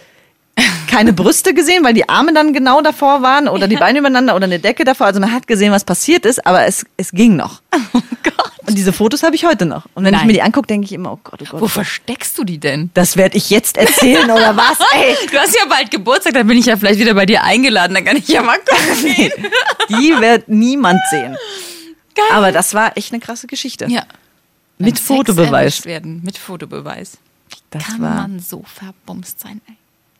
keine 0.89 1.13
Brüste 1.13 1.53
gesehen, 1.53 1.83
weil 1.83 1.93
die 1.93 2.09
Arme 2.09 2.33
dann 2.33 2.53
genau 2.53 2.81
davor 2.81 3.21
waren 3.21 3.47
oder 3.47 3.67
die 3.67 3.75
Beine 3.75 3.99
übereinander 3.99 4.35
oder 4.35 4.45
eine 4.45 4.59
Decke 4.59 4.83
davor. 4.83 5.07
Also 5.07 5.19
man 5.19 5.31
hat 5.31 5.45
gesehen, 5.47 5.71
was 5.71 5.83
passiert 5.83 6.25
ist, 6.25 6.45
aber 6.47 6.65
es, 6.65 6.85
es 6.97 7.11
ging 7.11 7.35
noch. 7.35 7.61
Oh 7.93 8.01
Gott. 8.23 8.51
Und 8.67 8.77
diese 8.77 8.91
Fotos 8.91 9.23
habe 9.23 9.35
ich 9.35 9.45
heute 9.45 9.65
noch. 9.65 9.85
Und 9.93 10.03
wenn 10.03 10.13
ich 10.13 10.19
Nein. 10.19 10.27
mir 10.27 10.33
die 10.33 10.41
angucke, 10.41 10.67
denke 10.67 10.85
ich 10.85 10.91
immer, 10.91 11.13
oh 11.13 11.19
Gott, 11.23 11.39
oh 11.41 11.45
Gott. 11.45 11.51
Wo 11.53 11.55
Oh 11.57 11.59
Gott. 11.61 11.71
versteckst 11.71 12.37
du 12.37 12.43
die 12.43 12.57
denn? 12.57 12.89
Das 12.93 13.15
werde 13.15 13.37
ich 13.37 13.49
jetzt 13.49 13.77
erzählen 13.77 14.29
oder 14.29 14.57
was? 14.57 14.77
Ey, 14.93 15.15
Du 15.31 15.37
hast 15.37 15.55
ja 15.55 15.65
bald 15.69 15.89
Geburtstag, 15.89 16.33
dann 16.33 16.45
bin 16.47 16.57
ich 16.57 16.65
ja 16.65 16.75
vielleicht 16.75 16.99
wieder 16.99 17.13
bei 17.13 17.25
dir 17.25 17.43
eingeladen, 17.43 17.93
dann 17.93 18.03
kann 18.03 18.17
ich 18.17 18.27
ja 18.27 18.41
mal 18.43 18.57
gucken 18.57 19.03
gehen. 19.15 19.31
die 19.89 20.09
wird 20.19 20.49
niemand 20.49 20.99
sehen. 21.09 21.37
Geil. 22.15 22.25
Aber 22.33 22.51
das 22.51 22.73
war 22.73 22.97
echt 22.97 23.13
eine 23.13 23.21
krasse 23.21 23.47
Geschichte. 23.47 23.85
ja. 23.89 24.03
Mit 24.79 24.99
Fotobeweis. 24.99 25.85
Werden. 25.85 26.21
Mit 26.23 26.37
Fotobeweis. 26.37 27.17
Das 27.71 27.83
Kann 27.83 28.01
war, 28.01 28.15
man 28.15 28.39
so 28.39 28.63
verbumst 28.65 29.39
sein, 29.39 29.61
ey. 29.67 29.75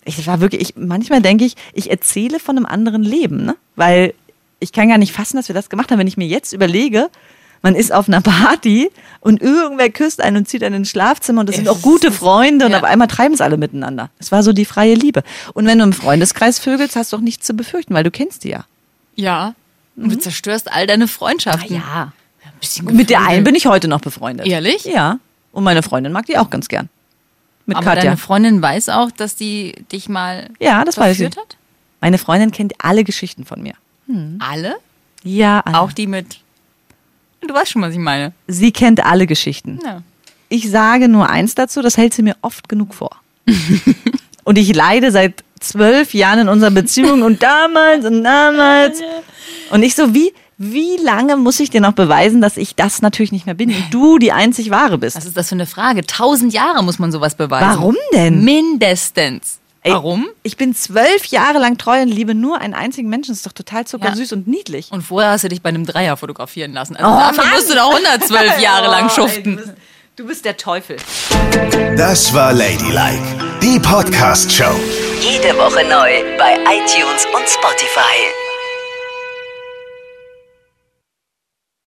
Ich 0.08 0.26
war 0.28 0.40
wirklich, 0.42 0.62
ich, 0.62 0.74
manchmal 0.76 1.22
denke 1.22 1.46
ich, 1.46 1.56
ich 1.74 1.90
erzähle 1.92 2.40
von 2.40 2.58
einem 2.58 2.66
anderen 2.66 3.04
Leben, 3.04 3.46
ne? 3.46 3.56
Weil 3.76 4.14
ich 4.60 4.72
kann 4.72 4.90
gar 4.90 4.98
nicht 4.98 5.12
fassen, 5.14 5.38
dass 5.38 5.48
wir 5.50 5.56
das 5.56 5.70
gemacht 5.70 5.92
haben. 5.92 6.00
Wenn 6.00 6.08
ich 6.08 6.18
mir 6.18 6.28
jetzt 6.28 6.54
überlege, 6.54 7.10
man 7.62 7.76
ist 7.76 7.92
auf 7.92 8.08
einer 8.08 8.22
Party 8.22 8.90
und 9.20 9.42
irgendwer 9.42 9.90
küsst 9.90 10.22
einen 10.22 10.38
und 10.38 10.48
zieht 10.48 10.64
einen 10.64 10.76
ins 10.78 10.90
Schlafzimmer 10.90 11.42
und 11.42 11.50
das 11.50 11.56
sind 11.58 11.68
auch 11.70 11.82
gute 11.82 12.12
Freunde 12.12 12.66
und 12.66 12.72
Ja. 12.72 12.78
auf 12.80 12.84
einmal 12.84 13.08
treiben 13.08 13.34
es 13.34 13.42
alle 13.42 13.58
miteinander. 13.58 14.10
Es 14.20 14.32
war 14.32 14.44
so 14.44 14.54
die 14.54 14.66
freie 14.66 14.94
Liebe. 14.96 15.24
Und 15.54 15.66
wenn 15.66 15.78
du 15.80 15.84
im 15.84 15.94
Freundeskreis 15.94 16.60
vögelst, 16.60 16.96
hast 16.96 17.14
du 17.14 17.18
auch 17.18 17.22
nichts 17.22 17.46
zu 17.46 17.54
befürchten, 17.54 17.94
weil 17.94 18.04
du 18.04 18.12
kennst 18.12 18.44
die 18.44 18.50
ja. 18.50 18.66
Ja. 19.16 19.54
Und 19.96 20.12
du 20.12 20.18
zerstörst 20.20 20.72
all 20.72 20.86
deine 20.88 21.08
Freundschaften. 21.08 21.76
Ja. 21.76 22.14
Ein 22.80 22.96
Mit 22.96 23.10
der 23.10 23.22
einen 23.28 23.44
bin 23.44 23.56
ich 23.56 23.66
heute 23.66 23.88
noch 23.88 24.02
befreundet. 24.02 24.48
Ehrlich? 24.48 24.86
Ja. 24.86 25.20
Und 25.52 25.64
meine 25.64 25.82
Freundin 25.84 26.12
mag 26.14 26.26
die 26.28 26.38
auch 26.38 26.50
ganz 26.50 26.68
gern. 26.68 26.90
Mit 27.68 27.78
Aber 27.78 27.86
Katja. 27.86 28.04
deine 28.06 28.18
Freundin 28.18 28.62
weiß 28.62 28.90
auch, 28.90 29.12
dass 29.12 29.36
die 29.36 29.74
dich 29.92 30.10
mal 30.10 30.50
Ja, 30.60 30.84
das 30.84 30.98
weiß 30.98 31.18
sie. 31.18 31.26
verführt 31.26 31.46
hat? 31.46 31.58
Meine 32.02 32.18
Freundin 32.18 32.52
kennt 32.52 32.74
alle 32.80 33.04
Geschichten 33.04 33.46
von 33.46 33.62
mir. 33.62 33.74
Alle? 34.40 34.78
Ja, 35.24 35.60
alle. 35.66 35.80
Auch 35.80 35.92
die 35.92 36.08
mit. 36.08 36.40
Du 37.46 37.54
weißt 37.54 37.72
schon, 37.72 37.82
was 37.82 37.92
ich 37.94 38.00
meine. 38.00 38.32
Sie 38.48 38.72
kennt 38.72 39.06
alle 39.06 39.28
Geschichten. 39.28 39.80
Ja. 39.86 40.02
Ich 40.50 40.70
sage 40.70 41.08
nur 41.10 41.30
eins 41.30 41.56
dazu, 41.56 41.82
das 41.82 41.98
hält 41.98 42.14
sie 42.14 42.24
mir 42.24 42.36
oft 42.42 42.70
genug 42.70 42.94
vor. 42.96 43.12
und 44.46 44.58
ich 44.58 44.74
leide 44.74 45.12
seit 45.12 45.44
zwölf 45.60 46.14
Jahren 46.14 46.40
in 46.40 46.50
unserer 46.50 46.72
Beziehung 46.72 47.22
und 47.22 47.44
damals 47.44 48.06
und 48.06 48.24
damals. 48.24 49.02
Und 49.72 49.84
ich 49.84 49.94
so, 49.96 50.14
wie, 50.14 50.32
wie 50.58 50.98
lange 50.98 51.38
muss 51.38 51.60
ich 51.60 51.70
dir 51.70 51.82
noch 51.82 51.94
beweisen, 51.94 52.42
dass 52.42 52.58
ich 52.58 52.76
das 52.76 53.02
natürlich 53.02 53.32
nicht 53.32 53.46
mehr 53.46 53.56
bin 53.56 53.70
und 53.70 53.84
du 53.92 54.18
die 54.18 54.32
einzig 54.32 54.70
wahre 54.72 54.98
bist? 54.98 55.16
Was 55.16 55.26
ist 55.26 55.38
das 55.38 55.50
für 55.50 55.56
eine 55.56 55.66
Frage? 55.68 56.06
Tausend 56.06 56.54
Jahre 56.54 56.84
muss 56.84 56.98
man 57.00 57.12
sowas 57.12 57.36
beweisen. 57.36 57.68
Warum 57.70 57.96
denn? 58.14 58.44
Mindestens. 58.44 59.60
Ey, 59.84 59.94
Warum? 59.94 60.28
Ich 60.44 60.58
bin 60.58 60.74
zwölf 60.76 61.26
Jahre 61.28 61.60
lang 61.60 61.78
treu 61.78 62.02
und 62.02 62.10
liebe 62.10 62.34
nur 62.36 62.60
einen 62.60 62.74
einzigen 62.74 63.08
Menschen. 63.08 63.32
Das 63.32 63.38
ist 63.38 63.46
doch 63.46 63.54
total 63.54 63.86
zuckersüß 63.86 64.34
und 64.34 64.48
niedlich. 64.48 64.92
Und 64.92 65.04
vorher 65.04 65.32
hast 65.32 65.44
du 65.44 65.50
dich 65.50 65.62
bei 65.62 65.70
einem 65.70 65.86
Dreier 65.86 66.18
fotografieren 66.18 66.74
lassen. 66.74 66.96
Also 66.98 67.10
Oh, 67.10 67.18
dafür 67.20 67.44
Mann! 67.46 67.54
musst 67.54 67.70
du 67.70 67.76
doch 67.76 67.90
112 67.94 68.60
Jahre 68.62 68.88
lang 68.88 69.04
Oh, 69.06 69.08
ey, 69.08 69.16
schuften. 69.16 69.56
du, 69.58 69.62
bist, 69.62 69.74
du 70.18 70.26
bist 70.28 70.44
der 70.46 70.58
Teufel. 70.58 70.98
Das 71.96 72.34
war 72.34 72.52
Ladylike, 72.52 73.22
die 73.62 73.80
Podcast-Show. 73.80 74.76
Jede 75.22 75.56
Woche 75.58 75.84
neu 75.88 76.38
bei 76.38 76.56
iTunes 76.66 77.26
und 77.34 77.48
Spotify. 77.48 78.47